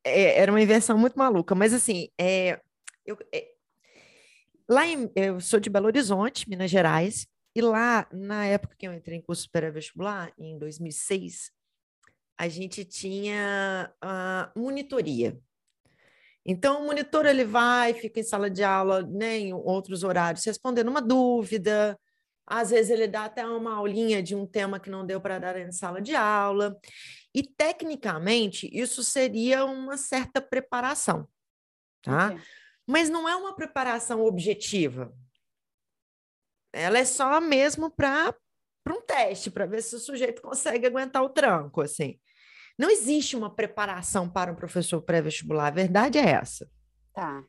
É, 0.03 0.39
era 0.39 0.51
uma 0.51 0.61
inversão 0.61 0.97
muito 0.97 1.17
maluca, 1.17 1.53
mas 1.53 1.73
assim, 1.73 2.09
é, 2.17 2.61
eu, 3.05 3.17
é, 3.33 3.53
lá 4.67 4.87
em, 4.87 5.11
eu 5.15 5.39
sou 5.39 5.59
de 5.59 5.69
Belo 5.69 5.87
Horizonte, 5.87 6.49
Minas 6.49 6.71
Gerais, 6.71 7.27
e 7.53 7.61
lá, 7.61 8.07
na 8.11 8.45
época 8.45 8.75
que 8.77 8.87
eu 8.87 8.93
entrei 8.93 9.17
em 9.17 9.21
curso 9.21 9.49
pré-vestibular, 9.51 10.31
em 10.37 10.57
2006, 10.57 11.51
a 12.37 12.47
gente 12.47 12.85
tinha 12.85 13.91
a 13.99 14.51
monitoria. 14.55 15.39
Então, 16.49 16.81
o 16.81 16.85
monitor 16.85 17.25
ele 17.25 17.43
vai, 17.43 17.93
fica 17.93 18.21
em 18.21 18.23
sala 18.23 18.49
de 18.49 18.63
aula, 18.63 19.01
né, 19.01 19.37
em 19.37 19.53
outros 19.53 20.01
horários, 20.03 20.45
respondendo 20.45 20.87
uma 20.87 21.01
dúvida. 21.01 21.99
Às 22.45 22.69
vezes 22.69 22.89
ele 22.89 23.05
dá 23.05 23.25
até 23.25 23.45
uma 23.45 23.75
aulinha 23.75 24.23
de 24.23 24.33
um 24.33 24.47
tema 24.47 24.79
que 24.79 24.89
não 24.89 25.05
deu 25.05 25.19
para 25.19 25.39
dar 25.39 25.59
em 25.59 25.73
sala 25.73 26.01
de 26.01 26.15
aula. 26.15 26.79
E 27.35 27.43
tecnicamente 27.43 28.69
isso 28.71 29.03
seria 29.03 29.65
uma 29.65 29.97
certa 29.97 30.41
preparação, 30.41 31.27
tá? 32.01 32.27
Okay. 32.27 32.41
Mas 32.87 33.09
não 33.09 33.27
é 33.27 33.35
uma 33.35 33.53
preparação 33.53 34.23
objetiva. 34.23 35.13
Ela 36.71 36.99
é 36.99 37.05
só 37.05 37.41
mesmo 37.41 37.91
para 37.91 38.33
um 38.87 39.01
teste, 39.01 39.51
para 39.51 39.65
ver 39.65 39.83
se 39.83 39.93
o 39.97 39.99
sujeito 39.99 40.41
consegue 40.41 40.87
aguentar 40.87 41.21
o 41.21 41.29
tranco, 41.29 41.81
assim. 41.81 42.17
Não 42.77 42.89
existe 42.89 43.35
uma 43.35 43.53
preparação 43.53 44.29
para 44.29 44.51
um 44.51 44.55
professor 44.55 45.01
pré-vestibular, 45.01 45.67
a 45.67 45.71
verdade 45.71 46.17
é 46.17 46.29
essa. 46.29 46.69
Tá. 47.13 47.43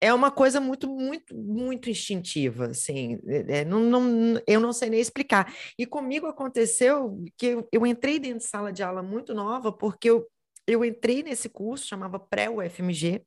É 0.00 0.14
uma 0.14 0.30
coisa 0.30 0.60
muito, 0.60 0.88
muito, 0.88 1.36
muito 1.36 1.90
instintiva, 1.90 2.66
assim, 2.66 3.18
é, 3.26 3.58
é, 3.58 3.64
não, 3.64 3.80
não, 3.80 4.40
eu 4.46 4.60
não 4.60 4.72
sei 4.72 4.88
nem 4.88 5.00
explicar. 5.00 5.52
E 5.76 5.84
comigo 5.84 6.26
aconteceu 6.26 7.20
que 7.36 7.46
eu, 7.46 7.68
eu 7.72 7.84
entrei 7.84 8.20
dentro 8.20 8.38
de 8.38 8.44
sala 8.44 8.72
de 8.72 8.82
aula 8.82 9.02
muito 9.02 9.34
nova, 9.34 9.72
porque 9.72 10.08
eu, 10.08 10.24
eu 10.68 10.84
entrei 10.84 11.24
nesse 11.24 11.48
curso, 11.48 11.88
chamava 11.88 12.20
pré-UFMG, 12.20 13.24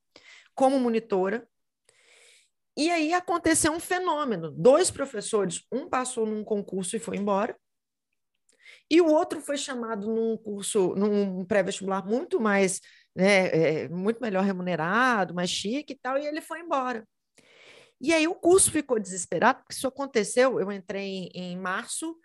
como 0.55 0.79
monitora, 0.79 1.45
e 2.77 2.89
aí 2.89 3.13
aconteceu 3.13 3.73
um 3.73 3.79
fenômeno. 3.79 4.49
Dois 4.51 4.89
professores, 4.89 5.65
um 5.69 5.89
passou 5.89 6.25
num 6.25 6.43
concurso 6.43 6.95
e 6.95 6.99
foi 6.99 7.17
embora, 7.17 7.55
e 8.89 9.01
o 9.01 9.07
outro 9.07 9.41
foi 9.41 9.57
chamado 9.57 10.07
num 10.07 10.37
curso, 10.37 10.93
num 10.95 11.45
pré-vestibular 11.45 12.05
muito 12.05 12.39
mais, 12.39 12.81
né, 13.15 13.47
é, 13.47 13.89
muito 13.89 14.21
melhor 14.21 14.43
remunerado, 14.43 15.33
mais 15.33 15.49
chique 15.49 15.93
e 15.93 15.95
tal, 15.95 16.17
e 16.17 16.25
ele 16.25 16.41
foi 16.41 16.59
embora. 16.59 17.07
E 17.99 18.13
aí 18.13 18.27
o 18.27 18.35
curso 18.35 18.71
ficou 18.71 18.99
desesperado, 18.99 19.59
porque 19.59 19.73
isso 19.73 19.87
aconteceu, 19.87 20.59
eu 20.59 20.71
entrei 20.71 21.29
em, 21.33 21.53
em 21.53 21.57
março, 21.57 22.17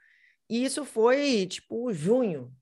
e 0.48 0.64
isso 0.64 0.84
foi, 0.84 1.46
tipo, 1.46 1.92
junho. 1.92 2.52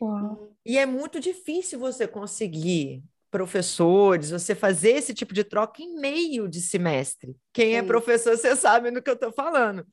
Uau. 0.00 0.56
E 0.64 0.78
é 0.78 0.86
muito 0.86 1.20
difícil 1.20 1.78
você 1.78 2.06
conseguir 2.06 3.02
professores, 3.30 4.30
você 4.30 4.54
fazer 4.54 4.92
esse 4.92 5.12
tipo 5.12 5.34
de 5.34 5.44
troca 5.44 5.82
em 5.82 5.96
meio 5.96 6.48
de 6.48 6.60
semestre. 6.60 7.36
Quem 7.52 7.74
é 7.74 7.80
Sim. 7.80 7.84
é 7.84 7.86
professor, 7.86 8.36
você 8.36 8.54
sabe 8.54 8.90
do 8.90 9.02
que 9.02 9.10
eu 9.10 9.14
estou 9.14 9.32
falando 9.32 9.84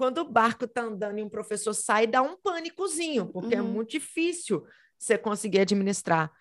quando 0.00 0.16
o 0.16 0.24
barco 0.24 0.64
está 0.64 0.80
andando 0.80 1.18
e 1.18 1.22
um 1.22 1.28
professor 1.28 1.74
sai, 1.74 2.06
dá 2.06 2.22
um 2.22 2.34
pânicozinho, 2.34 3.26
porque 3.26 3.54
é 3.54 3.60
uhum. 3.60 3.68
é 3.68 3.70
muito 3.70 3.90
difícil 3.90 4.66
você 4.98 5.18
conseguir 5.18 5.58
administrar. 5.60 6.32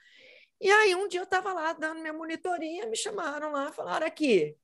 E 0.62 0.72
aí, 0.72 0.96
um 0.96 1.10
dia 1.10 1.20
eu 1.20 1.26
estava 1.26 1.52
lá 1.52 1.74
dando 1.74 2.00
minha 2.00 2.14
monitoria, 2.14 2.88
me 2.88 2.96
chamaram 2.96 3.52
lá, 3.52 3.70
falaram 3.74 4.08
aqui, 4.08 4.56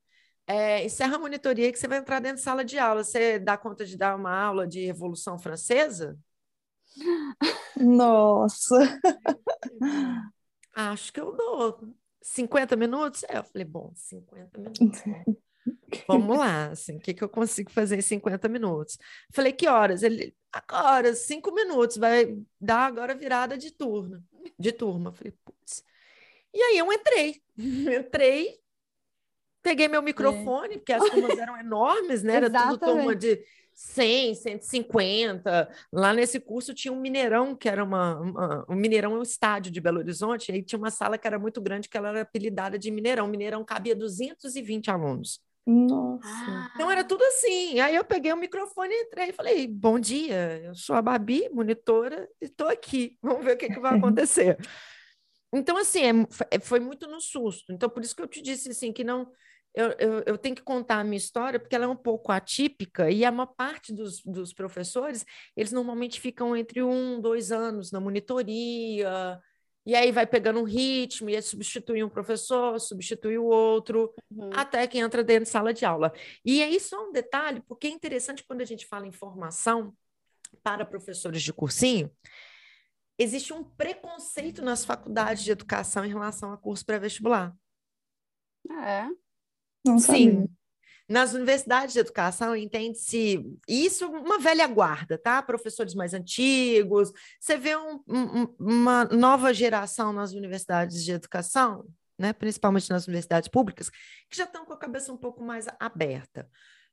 é, 0.46 0.82
encerra 0.82 1.16
a 1.16 1.18
monitoria 1.18 1.70
que 1.70 1.78
você 1.78 1.86
vai 1.86 1.98
entrar 1.98 2.20
dentro 2.20 2.38
de 2.38 2.42
sala 2.42 2.64
de 2.64 2.78
aula. 2.78 3.04
Você 3.04 3.38
dá 3.38 3.58
conta 3.58 3.84
de 3.84 3.98
dar 3.98 4.16
uma 4.16 4.34
aula 4.34 4.66
de 4.66 4.86
Revolução 4.86 5.38
Francesa? 5.38 6.18
Nossa! 7.76 8.98
Acho 10.74 11.12
que 11.12 11.20
eu 11.20 11.36
dou 11.36 11.86
50 12.22 12.74
minutos? 12.76 13.24
É, 13.24 13.36
eu 13.36 13.44
falei, 13.44 13.66
bom, 13.66 13.92
50 13.94 14.58
minutos. 14.58 15.02
Vamos 16.08 16.36
lá, 16.36 16.66
assim, 16.68 16.96
o 16.96 17.00
que, 17.00 17.14
que 17.14 17.22
eu 17.22 17.28
consigo 17.28 17.70
fazer 17.70 17.96
em 17.96 18.02
50 18.02 18.48
minutos? 18.48 18.98
Falei, 19.32 19.52
que 19.52 19.68
horas? 19.68 20.02
Ele, 20.02 20.34
agora, 20.52 21.14
cinco 21.14 21.52
minutos, 21.52 21.96
vai 21.96 22.36
dar 22.60 22.86
agora 22.86 23.14
virada 23.14 23.56
de 23.56 23.70
turno, 23.70 24.22
de 24.58 24.72
turma. 24.72 25.12
Falei, 25.12 25.32
putz. 25.44 25.84
E 26.52 26.60
aí 26.60 26.78
eu 26.78 26.92
entrei, 26.92 27.42
entrei, 27.56 28.58
peguei 29.62 29.88
meu 29.88 30.02
microfone, 30.02 30.74
é. 30.74 30.78
porque 30.78 30.92
as 30.92 31.08
turmas 31.10 31.38
eram 31.38 31.56
enormes, 31.60 32.22
né? 32.22 32.36
Era 32.36 32.50
tudo 32.50 32.78
turma 32.78 33.14
de 33.14 33.44
100, 33.74 34.34
150. 34.34 35.68
Lá 35.92 36.14
nesse 36.14 36.40
curso 36.40 36.72
tinha 36.72 36.92
um 36.92 37.00
Mineirão, 37.00 37.54
que 37.54 37.68
era 37.68 37.84
uma, 37.84 38.18
uma, 38.18 38.66
um 38.70 38.74
Mineirão 38.74 39.14
é 39.14 39.18
um 39.18 39.22
estádio 39.22 39.70
de 39.70 39.80
Belo 39.80 39.98
Horizonte, 39.98 40.48
e 40.48 40.54
aí 40.54 40.62
tinha 40.62 40.78
uma 40.78 40.90
sala 40.90 41.18
que 41.18 41.26
era 41.26 41.38
muito 41.38 41.60
grande, 41.60 41.88
que 41.88 41.96
ela 41.96 42.08
era 42.08 42.22
apelidada 42.22 42.78
de 42.78 42.90
Mineirão. 42.90 43.28
Mineirão 43.28 43.62
cabia 43.62 43.94
220 43.94 44.90
alunos. 44.90 45.45
Nossa. 45.66 46.70
Então 46.74 46.88
era 46.88 47.02
tudo 47.02 47.24
assim. 47.24 47.80
Aí 47.80 47.96
eu 47.96 48.04
peguei 48.04 48.32
o 48.32 48.36
microfone, 48.36 48.94
entrei 48.94 49.30
e 49.30 49.32
falei: 49.32 49.66
Bom 49.66 49.98
dia, 49.98 50.62
eu 50.62 50.74
sou 50.76 50.94
a 50.94 51.02
Babi, 51.02 51.48
monitora, 51.50 52.28
e 52.40 52.44
estou 52.44 52.68
aqui. 52.68 53.18
Vamos 53.20 53.44
ver 53.44 53.54
o 53.54 53.58
que, 53.58 53.68
que 53.68 53.80
vai 53.80 53.98
acontecer. 53.98 54.56
então, 55.52 55.76
assim, 55.76 56.02
é, 56.50 56.60
foi 56.60 56.78
muito 56.78 57.08
no 57.08 57.20
susto. 57.20 57.72
Então, 57.72 57.90
por 57.90 58.02
isso 58.04 58.14
que 58.14 58.22
eu 58.22 58.28
te 58.28 58.40
disse 58.40 58.70
assim, 58.70 58.92
que 58.92 59.02
não. 59.02 59.28
Eu, 59.74 59.90
eu, 59.98 60.22
eu, 60.24 60.38
tenho 60.38 60.54
que 60.54 60.62
contar 60.62 61.00
a 61.00 61.04
minha 61.04 61.18
história, 61.18 61.60
porque 61.60 61.74
ela 61.74 61.84
é 61.84 61.88
um 61.88 61.96
pouco 61.96 62.32
atípica, 62.32 63.10
e 63.10 63.26
a 63.26 63.30
maior 63.30 63.52
parte 63.54 63.92
dos, 63.92 64.22
dos 64.24 64.54
professores, 64.54 65.22
eles 65.54 65.70
normalmente 65.70 66.18
ficam 66.18 66.56
entre 66.56 66.82
um, 66.82 67.20
dois 67.20 67.52
anos 67.52 67.92
na 67.92 68.00
monitoria, 68.00 69.38
e 69.86 69.94
aí 69.94 70.10
vai 70.10 70.26
pegando 70.26 70.58
um 70.58 70.64
ritmo, 70.64 71.30
e 71.30 71.36
aí 71.36 71.42
substitui 71.42 72.02
um 72.02 72.08
professor, 72.08 72.80
substitui 72.80 73.38
o 73.38 73.44
outro, 73.44 74.12
uhum. 74.28 74.50
até 74.52 74.84
que 74.88 74.98
entra 74.98 75.22
dentro 75.22 75.44
de 75.44 75.50
sala 75.50 75.72
de 75.72 75.84
aula. 75.84 76.12
E 76.44 76.60
aí 76.60 76.80
só 76.80 77.08
um 77.08 77.12
detalhe, 77.12 77.62
porque 77.68 77.86
é 77.86 77.90
interessante 77.90 78.44
quando 78.44 78.62
a 78.62 78.64
gente 78.64 78.84
fala 78.84 79.06
em 79.06 79.12
formação 79.12 79.94
para 80.60 80.84
professores 80.84 81.40
de 81.40 81.52
cursinho, 81.52 82.10
existe 83.16 83.52
um 83.52 83.62
preconceito 83.62 84.60
nas 84.60 84.84
faculdades 84.84 85.44
de 85.44 85.52
educação 85.52 86.04
em 86.04 86.08
relação 86.08 86.52
a 86.52 86.56
curso 86.56 86.84
pré-vestibular. 86.84 87.54
É. 88.68 89.06
Não 89.86 90.00
Sim. 90.00 90.48
Nas 91.08 91.34
universidades 91.34 91.92
de 91.92 92.00
educação, 92.00 92.56
entende-se 92.56 93.40
isso 93.68 94.08
uma 94.08 94.40
velha 94.40 94.66
guarda, 94.66 95.16
tá? 95.16 95.40
Professores 95.40 95.94
mais 95.94 96.12
antigos. 96.12 97.12
Você 97.40 97.56
vê 97.56 97.76
um, 97.76 98.02
um, 98.08 98.54
uma 98.58 99.04
nova 99.04 99.54
geração 99.54 100.12
nas 100.12 100.32
universidades 100.32 101.04
de 101.04 101.12
educação, 101.12 101.86
né? 102.18 102.32
principalmente 102.32 102.90
nas 102.90 103.06
universidades 103.06 103.48
públicas, 103.48 103.88
que 103.88 104.36
já 104.36 104.44
estão 104.44 104.64
com 104.64 104.72
a 104.72 104.78
cabeça 104.78 105.12
um 105.12 105.16
pouco 105.16 105.44
mais 105.44 105.66
aberta. 105.78 106.48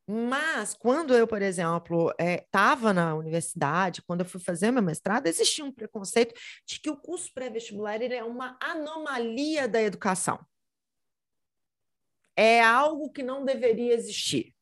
Mas 0.08 0.74
quando 0.74 1.16
eu, 1.16 1.26
por 1.26 1.42
exemplo, 1.42 2.14
estava 2.20 2.90
é, 2.90 2.94
na 2.94 3.16
universidade, 3.16 4.02
quando 4.02 4.20
eu 4.20 4.26
fui 4.26 4.40
fazer 4.40 4.70
meu 4.70 4.84
mestrado, 4.84 5.28
existia 5.28 5.64
um 5.64 5.72
preconceito 5.72 6.36
de 6.68 6.80
que 6.80 6.90
o 6.90 6.98
curso 6.98 7.34
pré-vestibular 7.34 8.02
é 8.02 8.24
uma 8.24 8.58
anomalia 8.62 9.68
da 9.68 9.82
educação. 9.82 10.40
É 12.36 12.62
algo 12.62 13.12
que 13.12 13.24
não 13.24 13.46
deveria 13.46 13.94
existir. 13.94 14.54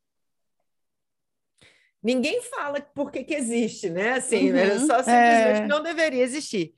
Ninguém 2.03 2.41
fala 2.41 2.81
por 2.81 3.11
que, 3.11 3.23
que 3.23 3.35
existe, 3.35 3.89
né? 3.89 4.13
Assim, 4.13 4.51
né? 4.51 4.73
uhum, 4.73 4.87
só 4.87 4.97
simplesmente 4.97 5.61
é... 5.61 5.67
não 5.67 5.83
deveria 5.83 6.23
existir. 6.23 6.73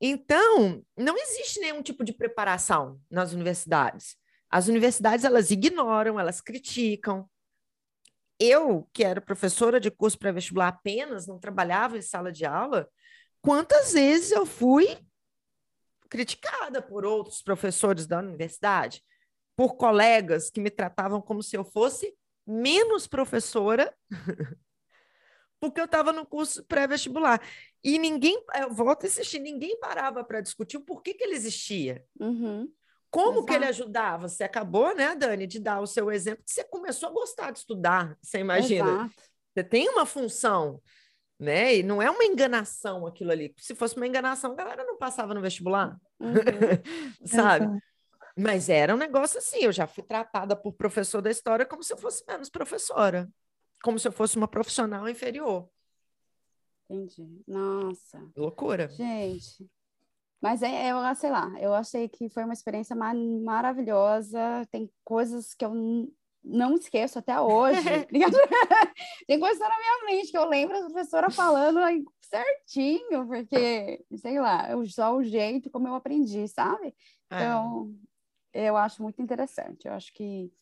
Então, 0.00 0.82
não 0.96 1.16
existe 1.16 1.60
nenhum 1.60 1.82
tipo 1.82 2.02
de 2.02 2.12
preparação 2.12 3.00
nas 3.10 3.32
universidades. 3.32 4.16
As 4.50 4.66
universidades 4.66 5.24
elas 5.24 5.50
ignoram, 5.50 6.18
elas 6.18 6.40
criticam, 6.40 7.28
eu, 8.38 8.88
que 8.92 9.04
era 9.04 9.20
professora 9.20 9.78
de 9.78 9.90
curso 9.90 10.18
pré-vestibular 10.18 10.68
apenas, 10.68 11.26
não 11.26 11.38
trabalhava 11.38 11.96
em 11.96 12.02
sala 12.02 12.32
de 12.32 12.44
aula, 12.44 12.88
quantas 13.40 13.92
vezes 13.92 14.32
eu 14.32 14.44
fui 14.44 14.98
criticada 16.10 16.82
por 16.82 17.04
outros 17.04 17.40
professores 17.40 18.06
da 18.06 18.18
universidade, 18.18 19.02
por 19.56 19.76
colegas 19.76 20.50
que 20.50 20.60
me 20.60 20.70
tratavam 20.70 21.20
como 21.20 21.42
se 21.42 21.56
eu 21.56 21.64
fosse 21.64 22.14
menos 22.46 23.06
professora, 23.06 23.94
porque 25.60 25.80
eu 25.80 25.84
estava 25.84 26.12
no 26.12 26.26
curso 26.26 26.64
pré-vestibular. 26.64 27.40
E 27.84 27.98
ninguém, 27.98 28.42
eu 28.60 28.72
volto 28.72 29.04
a 29.04 29.06
insistir, 29.06 29.38
ninguém 29.38 29.78
parava 29.78 30.24
para 30.24 30.40
discutir 30.40 30.76
o 30.76 30.84
porquê 30.84 31.14
que 31.14 31.22
ele 31.22 31.34
existia. 31.34 32.04
Uhum. 32.18 32.70
Como 33.10 33.38
Exato. 33.38 33.46
que 33.46 33.52
ele 33.52 33.64
ajudava? 33.66 34.28
Você 34.28 34.42
acabou, 34.42 34.94
né, 34.94 35.14
Dani, 35.14 35.46
de 35.46 35.60
dar 35.60 35.80
o 35.80 35.86
seu 35.86 36.10
exemplo, 36.10 36.42
que 36.44 36.50
você 36.50 36.64
começou 36.64 37.10
a 37.10 37.12
gostar 37.12 37.50
de 37.50 37.58
estudar, 37.58 38.16
você 38.22 38.38
imagina. 38.38 38.90
Exato. 38.90 39.14
Você 39.54 39.64
tem 39.64 39.88
uma 39.90 40.06
função, 40.06 40.80
né? 41.38 41.76
E 41.76 41.82
não 41.82 42.00
é 42.00 42.10
uma 42.10 42.24
enganação 42.24 43.06
aquilo 43.06 43.30
ali. 43.30 43.54
Se 43.58 43.74
fosse 43.74 43.96
uma 43.96 44.06
enganação, 44.06 44.52
a 44.52 44.54
galera 44.54 44.84
não 44.84 44.96
passava 44.96 45.34
no 45.34 45.42
vestibular, 45.42 46.00
uhum. 46.18 46.32
sabe? 47.26 47.66
Exato. 47.66 47.91
Mas 48.36 48.68
era 48.68 48.94
um 48.94 48.98
negócio 48.98 49.38
assim, 49.38 49.58
eu 49.60 49.72
já 49.72 49.86
fui 49.86 50.02
tratada 50.02 50.56
por 50.56 50.72
professor 50.72 51.20
da 51.20 51.30
história 51.30 51.66
como 51.66 51.82
se 51.82 51.92
eu 51.92 51.98
fosse 51.98 52.24
menos 52.26 52.48
professora, 52.48 53.28
como 53.82 53.98
se 53.98 54.08
eu 54.08 54.12
fosse 54.12 54.36
uma 54.36 54.48
profissional 54.48 55.08
inferior. 55.08 55.68
Entendi. 56.88 57.42
Nossa. 57.46 58.22
Loucura. 58.36 58.88
Gente, 58.88 59.68
mas 60.42 60.60
é, 60.60 60.90
eu 60.90 61.14
sei 61.14 61.30
lá, 61.30 61.52
eu 61.60 61.72
achei 61.72 62.08
que 62.08 62.28
foi 62.28 62.42
uma 62.42 62.52
experiência 62.52 62.96
mar 62.96 63.14
maravilhosa. 63.14 64.66
Tem 64.72 64.90
coisas 65.04 65.54
que 65.54 65.64
eu 65.64 65.72
não 66.42 66.74
esqueço 66.74 67.20
até 67.20 67.40
hoje. 67.40 67.80
Tem 69.28 69.38
coisas 69.38 69.60
na 69.60 69.78
minha 69.78 70.04
mente 70.06 70.32
que 70.32 70.36
eu 70.36 70.48
lembro 70.48 70.76
a 70.76 70.90
professora 70.90 71.30
falando 71.30 71.78
certinho, 72.22 73.26
porque, 73.28 74.04
sei 74.16 74.40
lá, 74.40 74.68
só 74.86 75.14
o 75.14 75.22
jeito 75.22 75.70
como 75.70 75.86
eu 75.86 75.94
aprendi, 75.94 76.48
sabe? 76.48 76.92
É. 77.30 77.36
Então. 77.36 77.94
Eu 78.52 78.76
acho 78.76 79.02
muito 79.02 79.20
interessante. 79.20 79.86
Eu 79.86 79.92
acho 79.92 80.12
que 80.12 80.52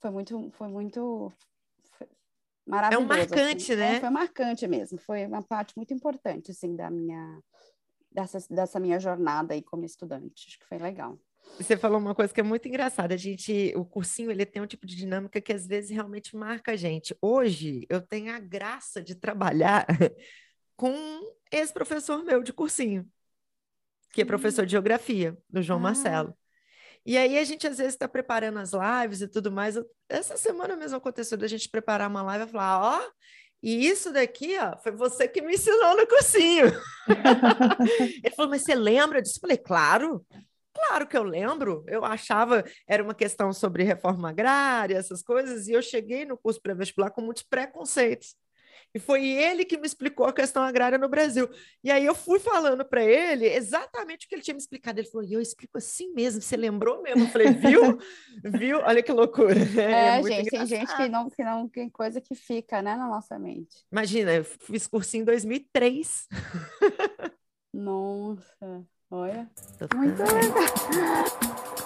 foi 0.00 0.10
muito, 0.10 0.50
foi 0.52 0.68
muito 0.68 1.32
maravilhoso. 2.66 3.02
É 3.02 3.04
um 3.04 3.08
marcante, 3.08 3.72
assim. 3.72 3.80
né? 3.80 3.96
É, 3.96 4.00
foi 4.00 4.10
marcante 4.10 4.66
mesmo. 4.66 4.98
Foi 4.98 5.26
uma 5.26 5.42
parte 5.42 5.74
muito 5.76 5.92
importante, 5.94 6.50
assim, 6.50 6.74
da 6.74 6.90
minha 6.90 7.40
dessa, 8.16 8.38
dessa 8.48 8.80
minha 8.80 8.98
jornada 8.98 9.52
aí 9.52 9.62
como 9.62 9.84
estudante. 9.84 10.46
Acho 10.48 10.58
que 10.58 10.66
foi 10.66 10.78
legal. 10.78 11.18
Você 11.58 11.76
falou 11.76 11.98
uma 11.98 12.14
coisa 12.14 12.32
que 12.32 12.40
é 12.40 12.42
muito 12.42 12.66
engraçada. 12.66 13.14
A 13.14 13.16
gente, 13.16 13.72
o 13.76 13.84
cursinho, 13.84 14.30
ele 14.30 14.44
tem 14.44 14.60
um 14.60 14.66
tipo 14.66 14.86
de 14.86 14.96
dinâmica 14.96 15.40
que 15.40 15.52
às 15.52 15.66
vezes 15.66 15.90
realmente 15.90 16.34
marca 16.34 16.72
a 16.72 16.76
gente. 16.76 17.16
Hoje 17.20 17.86
eu 17.88 18.00
tenho 18.00 18.34
a 18.34 18.40
graça 18.40 19.02
de 19.02 19.14
trabalhar 19.14 19.86
com 20.76 20.92
esse 21.52 21.72
professor 21.72 22.24
meu 22.24 22.42
de 22.42 22.52
cursinho, 22.52 23.06
que 24.10 24.22
é 24.22 24.24
professor 24.24 24.64
de 24.66 24.72
geografia, 24.72 25.38
do 25.48 25.62
João 25.62 25.78
ah. 25.78 25.82
Marcelo. 25.82 26.36
E 27.06 27.16
aí 27.16 27.38
a 27.38 27.44
gente 27.44 27.66
às 27.68 27.78
vezes 27.78 27.94
está 27.94 28.08
preparando 28.08 28.58
as 28.58 28.72
lives 28.72 29.20
e 29.20 29.28
tudo 29.28 29.52
mais. 29.52 29.78
Essa 30.08 30.36
semana 30.36 30.74
mesmo 30.74 30.96
aconteceu 30.96 31.38
da 31.38 31.46
gente 31.46 31.68
preparar 31.68 32.10
uma 32.10 32.22
live 32.22 32.46
e 32.46 32.48
falar, 32.48 32.80
ó, 32.80 32.98
oh, 32.98 33.12
e 33.62 33.86
isso 33.86 34.12
daqui, 34.12 34.58
ó, 34.58 34.76
foi 34.78 34.90
você 34.90 35.28
que 35.28 35.40
me 35.40 35.54
ensinou 35.54 35.96
no 35.96 36.06
cursinho. 36.06 36.66
Ele 38.22 38.34
falou, 38.34 38.50
mas 38.50 38.62
você 38.62 38.74
lembra 38.74 39.22
disso? 39.22 39.36
Eu 39.36 39.40
falei, 39.40 39.56
claro, 39.56 40.26
claro 40.74 41.06
que 41.06 41.16
eu 41.16 41.22
lembro. 41.22 41.84
Eu 41.86 42.04
achava 42.04 42.64
era 42.88 43.02
uma 43.02 43.14
questão 43.14 43.52
sobre 43.52 43.84
reforma 43.84 44.30
agrária, 44.30 44.96
essas 44.96 45.22
coisas, 45.22 45.68
e 45.68 45.72
eu 45.72 45.82
cheguei 45.82 46.24
no 46.24 46.36
curso 46.36 46.60
pré-vestibular 46.60 47.10
com 47.10 47.20
muitos 47.20 47.44
preconceitos. 47.44 48.34
E 48.94 48.98
foi 48.98 49.26
ele 49.26 49.64
que 49.64 49.76
me 49.76 49.86
explicou 49.86 50.26
a 50.26 50.32
questão 50.32 50.62
agrária 50.62 50.96
no 50.96 51.08
Brasil. 51.08 51.48
E 51.84 51.90
aí 51.90 52.04
eu 52.04 52.14
fui 52.14 52.38
falando 52.38 52.84
para 52.84 53.04
ele 53.04 53.46
exatamente 53.46 54.26
o 54.26 54.28
que 54.28 54.34
ele 54.34 54.42
tinha 54.42 54.54
me 54.54 54.60
explicado. 54.60 54.98
Ele 54.98 55.08
falou: 55.08 55.26
e 55.26 55.34
eu 55.34 55.40
explico 55.40 55.78
assim 55.78 56.12
mesmo, 56.14 56.40
você 56.40 56.56
lembrou 56.56 57.02
mesmo? 57.02 57.24
Eu 57.24 57.28
falei: 57.28 57.52
viu? 57.52 57.98
viu? 58.58 58.78
Olha 58.78 59.02
que 59.02 59.12
loucura. 59.12 59.60
É, 59.76 60.18
é 60.18 60.22
gente, 60.22 60.48
engraçado. 60.48 60.50
tem 60.50 60.66
gente 60.66 60.96
que 60.96 61.08
não, 61.08 61.30
que 61.30 61.44
não 61.44 61.68
tem 61.68 61.90
coisa 61.90 62.20
que 62.20 62.34
fica 62.34 62.80
né, 62.80 62.96
na 62.96 63.06
nossa 63.06 63.38
mente. 63.38 63.84
Imagina, 63.92 64.34
eu 64.34 64.44
fiz 64.44 64.86
cursinho 64.86 65.22
em 65.22 65.26
2003. 65.26 66.28
Nossa, 67.72 68.86
olha. 69.10 69.50
Muito 69.94 70.22
legal. 70.22 71.85